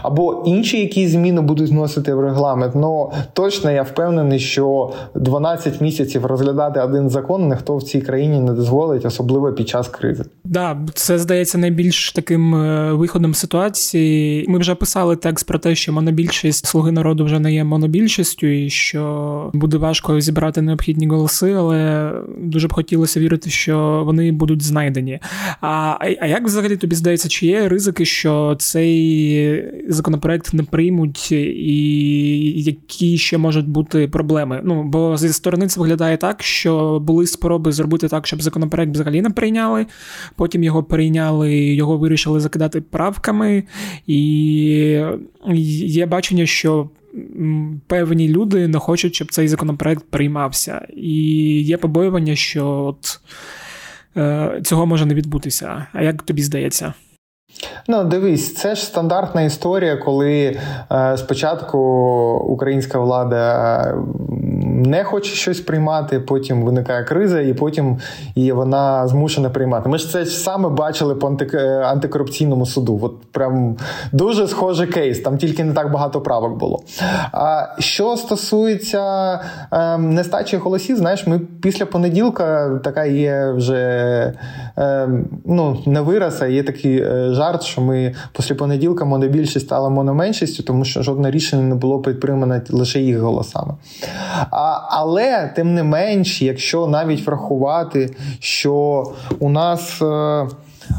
або 0.03 0.43
інші 0.47 0.81
якісь 0.81 1.11
зміни 1.11 1.41
будуть 1.41 1.71
вносити 1.71 2.15
в 2.15 2.21
регламент. 2.21 2.75
Ну 2.75 3.13
точно 3.33 3.71
я 3.71 3.83
впевнений, 3.83 4.39
що 4.39 4.93
12 5.15 5.81
місяців 5.81 6.27
розглядати 6.27 6.81
один 6.81 7.11
закон 7.11 7.49
ніхто 7.49 7.77
в 7.77 7.83
цій 7.83 8.01
країні 8.01 8.41
не 8.41 8.53
дозволить, 8.53 9.07
особливо 9.07 9.53
під 9.53 9.69
час 9.69 9.89
кризи. 9.89 10.25
Да, 10.45 10.77
це 10.95 11.19
здається 11.19 11.59
найбільш 11.59 12.13
таким 12.13 12.55
е, 12.55 12.93
виходом 12.93 13.35
ситуації. 13.35 14.45
Ми 14.49 14.59
вже 14.59 14.75
писали 14.75 15.17
текст 15.17 15.47
про 15.47 15.59
те, 15.59 15.75
що 15.75 15.93
монобільшість 15.93 16.67
слуги 16.67 16.93
народу 16.93 17.25
вже 17.25 17.39
не 17.39 17.53
є 17.53 17.65
монобільшістю, 17.65 18.47
і 18.47 18.71
що 18.71 19.51
буде 19.55 19.77
важко 19.77 20.21
зібрати 20.21 20.63
необхідні 20.63 21.07
голоси, 21.07 21.53
але 21.53 22.13
дуже 22.41 22.69
б 22.69 22.73
хотілося 22.73 23.21
вірити, 23.21 23.51
що 23.51 24.03
вони 24.07 24.33
будуть 24.33 24.63
знайдені 24.63 24.88
знайдені. 24.89 25.21
А 25.61 25.97
а 26.21 26.27
як 26.27 26.45
взагалі 26.45 26.77
тобі 26.77 26.97
здається, 26.97 27.29
чи 27.29 27.47
є 27.47 27.69
ризики, 27.69 28.05
що 28.05 28.57
цей 28.59 29.65
законопроект 29.89 30.55
не 30.55 30.63
приймуть, 30.63 31.33
і 31.33 32.63
які 32.63 33.19
ще 33.19 33.39
можуть 33.39 33.69
бути 33.69 34.09
проблеми? 34.09 34.61
Ну 34.65 34.83
бо 34.83 35.17
зі 35.17 35.29
сторони 35.29 35.67
це 35.67 35.81
виглядає 35.81 36.17
так, 36.17 36.43
що 36.43 37.01
були 37.01 37.27
спроби 37.27 37.73
зробити 37.73 38.09
так, 38.09 38.27
щоб 38.27 38.43
законопроект 38.43 38.93
взагалі 38.93 39.23
не 39.23 39.31
прийняли. 39.31 39.87
Потім 40.37 40.65
його 40.65 40.83
прийняли, 40.83 41.55
його 41.55 41.99
вирішили 41.99 42.41
закидати 42.41 42.81
правками, 42.81 43.65
і 44.07 45.01
є 45.87 46.07
бачення, 46.07 46.47
що. 46.47 46.91
Певні 47.87 48.29
люди 48.29 48.69
не 48.69 48.79
хочуть, 48.79 49.15
щоб 49.15 49.33
цей 49.33 49.49
законопроект 49.49 50.05
приймався, 50.11 50.87
і 50.97 51.13
є 51.63 51.77
побоювання, 51.77 52.37
що 52.37 52.67
от 52.67 53.21
цього 54.65 54.87
може 54.87 55.07
не 55.07 55.15
відбутися. 55.15 55.87
А 55.93 56.03
як 56.03 56.23
тобі 56.23 56.43
здається? 56.43 56.95
Ну, 57.89 58.05
дивись, 58.05 58.55
це 58.55 58.75
ж 58.75 58.85
стандартна 58.85 59.43
історія, 59.43 59.97
коли 59.97 60.59
е, 60.93 61.17
спочатку 61.17 61.79
українська 62.49 62.99
влада 62.99 63.95
не 64.87 65.05
хоче 65.05 65.35
щось 65.35 65.61
приймати, 65.61 66.21
потім 66.21 66.63
виникає 66.63 67.05
криза, 67.05 67.41
і 67.41 67.55
потім 67.55 67.99
і 68.35 68.53
вона 68.53 69.09
змушена 69.09 69.51
приймати. 69.51 69.89
Ми 69.89 69.99
ж 69.99 70.11
це 70.11 70.27
саме 70.27 70.69
бачили 70.69 71.15
по 71.15 71.37
антикорупційному 71.85 72.67
суду. 72.67 73.01
От 73.03 73.15
прям 73.33 73.77
дуже 74.13 74.49
схожий 74.49 74.87
кейс, 74.87 75.21
там 75.21 75.39
тільки 75.39 75.65
не 75.65 75.73
так 75.73 75.93
багато 75.93 76.21
правок 76.21 76.59
було. 76.59 76.83
А 77.33 77.67
що 77.79 78.17
стосується 78.17 79.33
е, 79.73 79.99
нестачі 79.99 80.57
голосів, 80.57 80.97
знаєш, 80.97 81.27
ми 81.27 81.41
після 81.63 81.87
понеділка 81.87 82.79
така 82.85 83.05
є 83.05 83.53
вже 83.57 83.77
е, 83.77 84.35
ну, 85.45 85.83
не 85.87 86.01
вираз, 86.01 86.43
а 86.43 86.47
є 86.47 86.63
такий 86.63 87.03
е, 87.03 87.29
жарт, 87.33 87.63
що 87.63 87.81
ми 87.81 88.15
після 88.37 88.55
понеділка 88.55 89.05
монобільшість 89.05 89.67
стала 89.67 89.89
мономеншістю, 89.89 90.63
тому 90.63 90.85
що 90.85 91.03
жодне 91.03 91.31
рішення 91.31 91.63
не 91.63 91.75
було 91.75 92.03
підтримане 92.03 92.63
лише 92.71 93.01
їх 93.01 93.19
голосами. 93.19 93.75
А, 94.51 94.81
Але 94.91 95.53
тим 95.57 95.75
не 95.75 95.83
менш, 95.83 96.43
якщо 96.43 96.87
навіть 96.87 97.27
врахувати, 97.27 98.17
що 98.41 99.05
у 99.39 99.49
нас. 99.49 100.03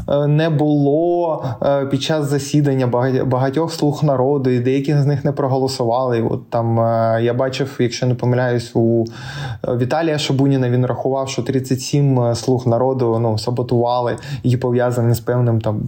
Е, 0.08 0.26
не 0.26 0.50
було 0.50 1.44
е, 1.62 1.86
під 1.86 2.02
час 2.02 2.26
засідання 2.26 2.86
багатьох 3.24 3.72
слуг 3.72 4.04
народу, 4.04 4.50
і 4.50 4.60
деякі 4.60 4.94
з 4.94 5.06
них 5.06 5.24
не 5.24 5.32
проголосували. 5.32 6.22
От 6.22 6.50
там 6.50 6.80
е, 6.80 7.20
я 7.22 7.34
бачив, 7.34 7.76
якщо 7.78 8.06
не 8.06 8.14
помиляюсь, 8.14 8.70
у 8.74 9.04
Віталія 9.68 10.18
Шабуніна 10.18 10.70
він 10.70 10.86
рахував, 10.86 11.28
що 11.28 11.42
37 11.42 12.34
слуг 12.34 12.66
народу 12.66 13.18
ну, 13.20 13.38
саботували 13.38 14.16
і 14.42 14.56
пов'язані 14.56 15.14
з 15.14 15.20
певним 15.20 15.60
там 15.60 15.82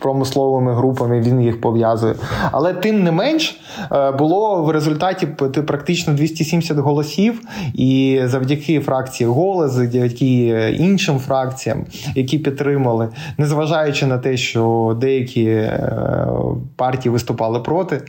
промисловими 0.00 0.74
групами, 0.74 1.20
він 1.20 1.40
їх 1.40 1.60
пов'язує. 1.60 2.14
Але 2.52 2.72
тим 2.72 3.04
не 3.04 3.12
менш 3.12 3.60
е, 3.92 4.10
було 4.10 4.62
в 4.62 4.70
результаті 4.70 5.26
практично 5.66 6.14
270 6.14 6.78
голосів, 6.78 7.40
і 7.74 8.20
завдяки 8.24 8.80
фракції 8.80 9.30
голос, 9.30 9.72
завдяки 9.72 10.46
іншим 10.78 11.18
фракціям, 11.18 11.84
які 12.14 12.38
підтримали, 12.38 13.08
незважаючи 13.38 14.06
на 14.06 14.18
те, 14.18 14.36
що 14.36 14.96
деякі 15.00 15.44
е, 15.44 16.28
партії 16.76 17.12
виступали 17.12 17.60
проти, 17.60 18.02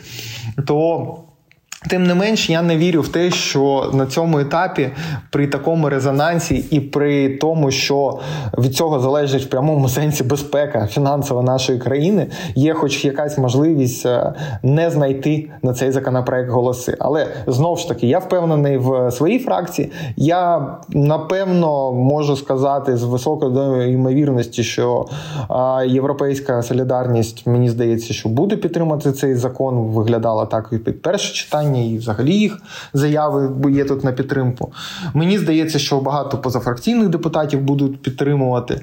то 0.68 1.18
Тим 1.89 2.04
не 2.04 2.15
менш, 2.15 2.50
я 2.50 2.62
не 2.62 2.78
вірю 2.78 3.02
в 3.02 3.08
те, 3.08 3.32
що 3.32 3.89
на 3.94 4.06
цьому 4.06 4.39
етапі 4.39 4.89
при 5.30 5.48
такому 5.48 5.89
резонансі 5.89 6.65
і 6.72 6.80
при 6.80 7.30
тому, 7.30 7.72
що 7.72 8.20
від 8.58 8.76
цього 8.76 9.00
залежить 9.00 9.44
в 9.44 9.50
прямому 9.50 9.89
сенсі 9.89 10.24
безпека 10.24 10.88
фінансова 10.88 11.44
нашої 11.44 11.80
країни, 11.80 12.28
є 12.56 12.74
хоч 12.74 13.06
якась 13.06 13.38
можливість 13.38 14.06
е, 14.06 14.34
не 14.63 14.89
знайти 14.89 15.50
на 15.62 15.74
цей 15.74 15.91
законопроект 15.91 16.50
голоси. 16.50 16.98
Але 17.00 17.28
знову 17.48 17.78
ж 17.78 17.88
таки, 17.88 18.08
я 18.08 18.20
впевнений 18.20 18.78
в 18.78 19.12
своїй 19.12 19.39
фракції. 19.39 19.91
Я 20.15 20.67
напевно 20.89 21.94
можу 21.94 22.36
сказати 22.36 22.98
з 22.98 23.04
високою 23.04 23.91
ймовірності, 23.91 24.63
що 24.63 25.06
європейська 25.88 26.63
солідарність 26.63 27.48
мені 27.48 27.70
здається, 27.70 28.13
що 28.13 28.30
буде 28.30 28.56
підтримати 28.56 29.12
цей 29.12 29.36
закон. 29.36 29.76
Виглядала 29.76 30.46
так 30.46 30.70
і 30.72 30.78
під 30.78 31.02
перше 31.02 31.34
читання 31.34 31.71
питання, 31.72 31.94
і 31.94 31.98
взагалі 31.98 32.34
їх 32.34 32.58
заяви 32.94 33.72
є 33.72 33.86
тут 33.86 34.04
на 34.04 34.12
підтримку. 34.12 34.74
Мені 35.14 35.38
здається, 35.38 35.80
що 35.80 36.00
багато 36.00 36.38
позафракційних 36.38 37.10
депутатів 37.10 37.62
будуть 37.62 38.02
підтримувати 38.02 38.82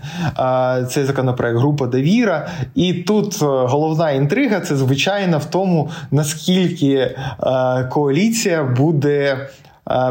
цей 0.90 1.05
законопроект 1.05 1.59
група 1.59 1.87
довіра. 1.87 2.48
І 2.74 2.92
тут 2.94 3.35
е, 3.42 3.46
головна 3.46 4.11
інтрига 4.11 4.61
це 4.61 4.77
звичайно 4.77 5.38
в 5.38 5.44
тому, 5.44 5.90
наскільки 6.11 6.94
е, 6.94 7.14
коаліція 7.92 8.64
буде 8.64 9.48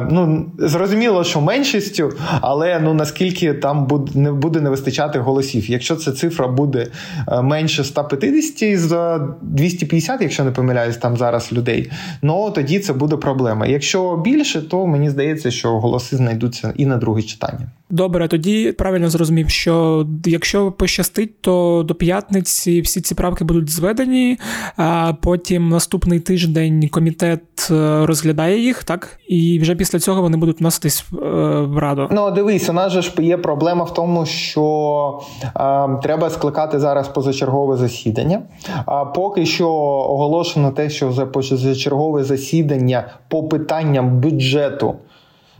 ну 0.09 0.45
зрозуміло, 0.57 1.23
що 1.23 1.41
меншістю, 1.41 2.11
але 2.41 2.79
ну 2.79 2.93
наскільки 2.93 3.53
там 3.53 3.85
буде 3.87 4.19
не 4.19 4.31
буде 4.31 4.61
не 4.61 4.69
вистачати 4.69 5.19
голосів. 5.19 5.69
Якщо 5.69 5.95
ця 5.95 6.11
цифра 6.11 6.47
буде 6.47 6.87
е, 7.27 7.41
менше 7.41 7.83
150 7.83 8.79
з 8.79 9.19
250, 9.41 10.21
якщо 10.21 10.43
не 10.43 10.51
помиляюсь, 10.51 10.97
там 10.97 11.17
зараз 11.17 11.53
людей, 11.53 11.91
ну 12.21 12.51
тоді 12.51 12.79
це 12.79 12.93
буде 12.93 13.17
проблема. 13.17 13.65
Якщо 13.65 14.17
більше, 14.17 14.61
то 14.61 14.87
мені 14.87 15.09
здається, 15.09 15.51
що 15.51 15.79
голоси 15.79 16.17
знайдуться 16.17 16.73
і 16.75 16.85
на 16.85 16.97
друге 16.97 17.21
читання. 17.21 17.71
Добре, 17.89 18.27
тоді 18.27 18.71
правильно 18.71 19.09
зрозумів, 19.09 19.49
що 19.49 20.05
якщо 20.25 20.71
пощастить, 20.71 21.41
то 21.41 21.83
до 21.87 21.95
п'ятниці 21.95 22.81
всі 22.81 23.01
ці 23.01 23.15
правки 23.15 23.43
будуть 23.43 23.69
зведені, 23.69 24.39
а 24.77 25.13
потім 25.21 25.69
наступний 25.69 26.19
тиждень 26.19 26.89
комітет 26.91 27.41
е, 27.71 28.05
розглядає 28.05 28.59
їх, 28.59 28.83
так? 28.83 29.19
І 29.27 29.59
вже 29.59 29.75
після 29.75 29.99
цього 29.99 30.21
вони 30.21 30.37
будуть 30.37 30.59
вноситись 30.59 31.05
е, 31.13 31.15
в 31.61 31.77
раду. 31.77 32.07
Ну, 32.11 32.31
дивись, 32.31 32.69
у 32.69 32.73
нас 32.73 32.91
же 32.91 33.01
ж 33.01 33.13
є 33.17 33.37
проблема 33.37 33.83
в 33.83 33.93
тому, 33.93 34.25
що 34.25 35.19
е, 35.55 35.99
треба 36.03 36.29
скликати 36.29 36.79
зараз 36.79 37.07
позачергове 37.07 37.77
засідання. 37.77 38.41
А 38.85 39.05
поки 39.05 39.45
що 39.45 39.69
оголошено 39.69 40.71
те, 40.71 40.89
що 40.89 41.11
за 41.11 41.25
позачергове 41.25 42.23
засідання 42.23 43.07
по 43.27 43.43
питанням 43.43 44.19
бюджету 44.19 44.95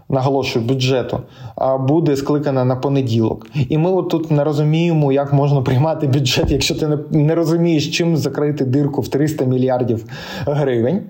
наголошую 0.10 0.66
бюджету, 0.66 1.20
буде 1.80 2.16
скликана 2.16 2.66
на 2.66 2.76
понеділок. 2.76 3.48
І 3.70 3.78
ми 3.78 3.92
от 3.92 4.10
тут 4.10 4.32
не 4.32 4.44
розуміємо, 4.44 5.12
як 5.12 5.34
можна 5.34 5.62
приймати 5.62 6.08
бюджет, 6.08 6.52
якщо 6.52 6.76
ти 6.76 7.00
не, 7.12 7.36
розумієш, 7.36 7.98
чим 7.98 8.18
закрити 8.18 8.66
дирку 8.66 9.02
в 9.02 9.08
300 9.08 9.46
мільярдів 9.46 10.06
гривень. 10.46 11.02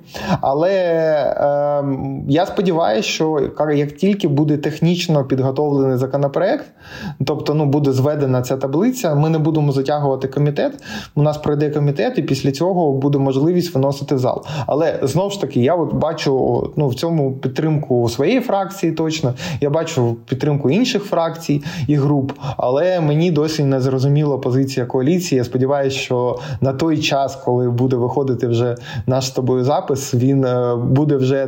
Але 0.41 0.71
е, 0.71 1.83
я 2.27 2.45
сподіваюся, 2.45 3.09
що 3.09 3.51
як 3.75 3.91
тільки 3.91 4.27
буде 4.27 4.57
технічно 4.57 5.23
підготовлений 5.23 5.97
законопроект, 5.97 6.65
тобто 7.25 7.53
ну, 7.53 7.65
буде 7.65 7.91
зведена 7.91 8.41
ця 8.41 8.57
таблиця, 8.57 9.15
ми 9.15 9.29
не 9.29 9.37
будемо 9.37 9.71
затягувати 9.71 10.27
комітет. 10.27 10.83
У 11.15 11.21
нас 11.21 11.37
пройде 11.37 11.69
комітет, 11.69 12.17
і 12.17 12.21
після 12.21 12.51
цього 12.51 12.91
буде 12.91 13.17
можливість 13.17 13.75
виносити 13.75 14.15
в 14.15 14.19
зал. 14.19 14.45
Але 14.67 14.99
знову 15.01 15.29
ж 15.29 15.41
таки, 15.41 15.61
я 15.61 15.75
от 15.75 15.93
бачу 15.93 16.73
ну, 16.75 16.87
в 16.87 16.95
цьому 16.95 17.33
підтримку 17.33 18.09
своєї 18.09 18.39
фракції 18.39 18.86
фракції 18.87 18.91
точно. 18.91 19.33
Я 19.61 19.69
бачу 19.69 20.15
підтримку 20.25 20.69
інших 20.69 21.03
фракцій 21.03 21.63
і 21.87 21.95
груп, 21.95 22.31
але 22.57 22.99
мені 22.99 23.31
досі 23.31 23.63
не 23.63 23.81
зрозуміла 23.81 24.37
позиція 24.37 24.85
коаліції. 24.85 25.37
Я 25.37 25.43
сподіваюся, 25.43 25.97
що 25.97 26.39
на 26.61 26.73
той 26.73 26.97
час, 26.97 27.35
коли 27.35 27.69
буде 27.69 27.95
виходити 27.95 28.47
вже 28.47 28.75
наш 29.07 29.25
з 29.25 29.31
тобою 29.31 29.63
запис, 29.63 30.13
він 30.13 30.45
е, 30.45 30.75
буде 30.75 31.15
вже 31.15 31.47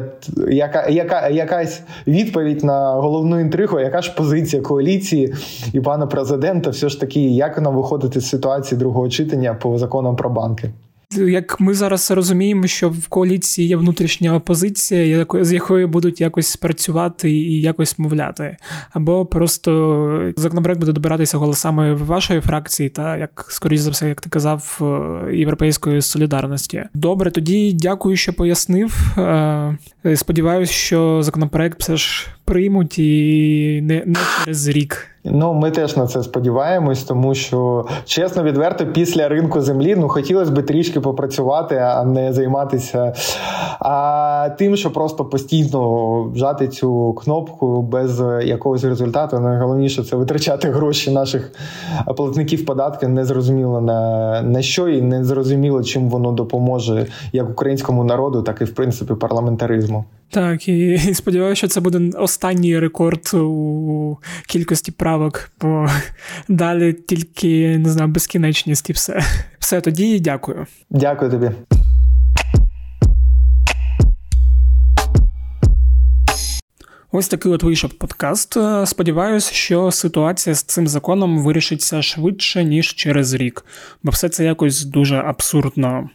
яка, 0.49 0.87
яка, 0.89 1.29
якась 1.29 1.81
відповідь 2.07 2.63
на 2.63 2.93
головну 2.93 3.39
інтригу, 3.39 3.79
яка 3.79 4.01
ж 4.01 4.15
позиція 4.15 4.61
коаліції 4.61 5.33
і 5.73 5.81
пана 5.81 6.07
президента, 6.07 6.69
все 6.69 6.89
ж 6.89 6.99
таки, 6.99 7.19
як 7.19 7.61
нам 7.61 7.75
виходити 7.75 8.19
з 8.19 8.29
ситуації 8.29 8.79
другого 8.79 9.09
читання 9.09 9.53
по 9.53 9.77
законам 9.77 10.15
про 10.15 10.29
банки. 10.29 10.71
Як 11.17 11.59
ми 11.59 11.73
зараз 11.73 12.11
розуміємо, 12.11 12.67
що 12.67 12.89
в 12.89 13.07
коаліції 13.07 13.67
є 13.67 13.77
внутрішня 13.77 14.35
опозиція, 14.35 15.25
з 15.41 15.53
якою 15.53 15.87
будуть 15.87 16.21
якось 16.21 16.55
працювати 16.55 17.31
і 17.31 17.61
якось 17.61 17.99
мовляти, 17.99 18.57
або 18.91 19.25
просто 19.25 20.33
законопроект 20.37 20.79
буде 20.79 20.91
добиратися 20.91 21.37
голосами 21.37 21.93
вашої 21.93 22.41
фракції, 22.41 22.89
та 22.89 23.17
як 23.17 23.45
скоріш 23.49 23.79
за 23.79 23.89
все, 23.89 24.09
як 24.09 24.21
ти 24.21 24.29
казав, 24.29 24.79
е, 24.81 25.35
європейської 25.35 26.01
солідарності. 26.01 26.83
Добре, 26.93 27.31
тоді 27.31 27.73
дякую, 27.73 28.15
що 28.15 28.33
пояснив. 28.33 29.17
Е, 29.17 29.77
сподіваюсь, 30.15 30.71
що 30.71 31.23
законопроект 31.23 31.81
все 31.81 31.97
ж 31.97 32.27
приймуть 32.49 32.99
і 32.99 33.81
не, 33.83 34.03
не 34.05 34.15
через 34.45 34.67
рік. 34.67 35.05
Ну, 35.23 35.53
ми 35.53 35.71
теж 35.71 35.97
на 35.97 36.07
це 36.07 36.23
сподіваємось, 36.23 37.03
тому 37.03 37.35
що 37.35 37.85
чесно, 38.05 38.43
відверто, 38.43 38.85
після 38.85 39.27
ринку 39.27 39.61
землі 39.61 39.95
ну 39.97 40.09
хотілося 40.09 40.51
б 40.51 40.65
трішки 40.65 40.99
попрацювати, 40.99 41.75
а 41.75 42.03
не 42.03 42.33
займатися 42.33 43.13
а 43.79 44.49
тим, 44.57 44.75
що 44.75 44.91
просто 44.91 45.25
постійно 45.25 46.23
вжати 46.23 46.67
цю 46.67 47.13
кнопку 47.13 47.81
без 47.81 48.23
якогось 48.43 48.83
результату. 48.83 49.39
Найголовніше 49.39 50.03
це 50.03 50.15
витрачати 50.15 50.69
гроші 50.69 51.11
наших 51.11 51.51
платників 52.17 52.65
податків, 52.65 53.09
незрозуміло 53.09 53.81
на, 53.81 54.41
на 54.41 54.61
що 54.61 54.89
і 54.89 55.01
не 55.01 55.23
зрозуміло, 55.23 55.83
чим 55.83 56.09
воно 56.09 56.31
допоможе 56.31 57.07
як 57.33 57.49
українському 57.49 58.03
народу, 58.03 58.41
так 58.41 58.61
і 58.61 58.63
в 58.63 58.75
принципі 58.75 59.13
парламентаризму. 59.13 60.05
Так, 60.29 60.67
і, 60.67 60.93
і 60.93 61.13
сподіваюся, 61.13 61.55
що 61.55 61.67
це 61.67 61.81
буде 61.81 62.17
останній 62.17 62.79
рекорд 62.79 63.31
у 63.33 64.17
кількості 64.47 64.91
правок, 64.91 65.51
бо 65.61 65.87
далі 66.47 66.93
тільки 66.93 67.77
не 67.77 67.89
знаю, 67.89 68.11
безкінечність 68.11 68.89
і 68.89 68.93
все. 68.93 69.21
Все 69.59 69.81
тоді 69.81 70.19
дякую. 70.19 70.67
Дякую 70.89 71.31
тобі. 71.31 71.51
Ось 77.11 77.27
такий 77.27 77.51
от 77.51 77.63
вийшов 77.63 77.93
подкаст. 77.93 78.57
Сподіваюся, 78.85 79.53
що 79.53 79.91
ситуація 79.91 80.55
з 80.55 80.63
цим 80.63 80.87
законом 80.87 81.39
вирішиться 81.39 82.01
швидше, 82.01 82.63
ніж 82.63 82.95
через 82.95 83.33
рік, 83.33 83.65
бо 84.03 84.11
все 84.11 84.29
це 84.29 84.45
якось 84.45 84.85
дуже 84.85 85.15
абсурдно 85.15 86.09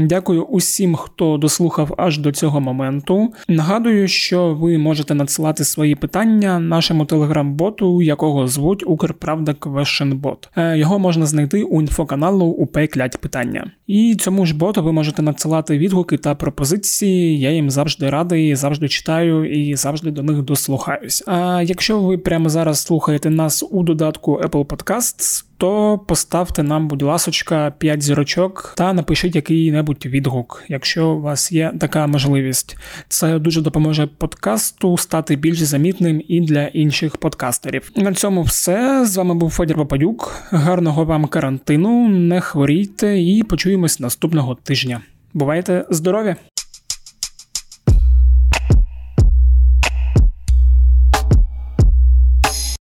Дякую 0.00 0.44
усім, 0.44 0.94
хто 0.94 1.36
дослухав 1.36 1.94
аж 1.98 2.18
до 2.18 2.32
цього 2.32 2.60
моменту. 2.60 3.32
Нагадую, 3.48 4.08
що 4.08 4.54
ви 4.54 4.78
можете 4.78 5.14
надсилати 5.14 5.64
свої 5.64 5.94
питання 5.94 6.58
нашому 6.58 7.04
телеграм-боту, 7.04 8.02
якого 8.02 8.46
звуть 8.46 8.86
Укрправда 8.86 9.54
Квешенбот. 9.54 10.48
Його 10.56 10.98
можна 10.98 11.26
знайти 11.26 11.62
у 11.62 11.80
інфоканалу 11.80 12.46
УП 12.46 12.78
Клять 12.92 13.18
питання. 13.20 13.70
І 13.86 14.16
цьому 14.20 14.46
ж 14.46 14.56
боту 14.56 14.82
ви 14.82 14.92
можете 14.92 15.22
надсилати 15.22 15.78
відгуки 15.78 16.16
та 16.16 16.34
пропозиції. 16.34 17.40
Я 17.40 17.50
їм 17.50 17.70
завжди 17.70 18.10
радий, 18.10 18.54
завжди 18.54 18.88
читаю 18.88 19.52
і 19.52 19.76
завжди 19.76 20.10
до 20.10 20.22
них 20.22 20.42
дослухаюсь. 20.42 21.24
А 21.26 21.62
якщо 21.62 22.00
ви 22.00 22.18
прямо 22.18 22.48
зараз 22.48 22.82
слухаєте 22.82 23.30
нас 23.30 23.64
у 23.70 23.82
додатку 23.82 24.40
Apple 24.44 24.66
Podcasts, 24.66 25.44
то 25.62 25.98
поставте 25.98 26.62
нам, 26.62 26.88
будь 26.88 27.02
ласочка, 27.02 27.70
5 27.78 28.02
зірочок 28.02 28.72
та 28.76 28.92
напишіть 28.92 29.36
який-небудь 29.36 30.06
відгук, 30.06 30.64
якщо 30.68 31.08
у 31.08 31.20
вас 31.20 31.52
є 31.52 31.72
така 31.80 32.06
можливість. 32.06 32.76
Це 33.08 33.38
дуже 33.38 33.60
допоможе 33.60 34.06
подкасту 34.06 34.96
стати 34.98 35.36
більш 35.36 35.58
замітним 35.58 36.22
і 36.28 36.40
для 36.40 36.66
інших 36.66 37.16
подкастерів. 37.16 37.90
На 37.96 38.14
цьому 38.14 38.42
все. 38.42 39.06
З 39.06 39.16
вами 39.16 39.34
був 39.34 39.50
Федір 39.50 39.76
Попадюк. 39.76 40.42
Гарного 40.50 41.04
вам 41.04 41.26
карантину, 41.26 42.08
не 42.08 42.40
хворійте 42.40 43.20
і 43.20 43.42
почуємось 43.42 44.00
наступного 44.00 44.54
тижня. 44.54 45.00
Бувайте 45.34 45.84
здорові! 45.90 46.36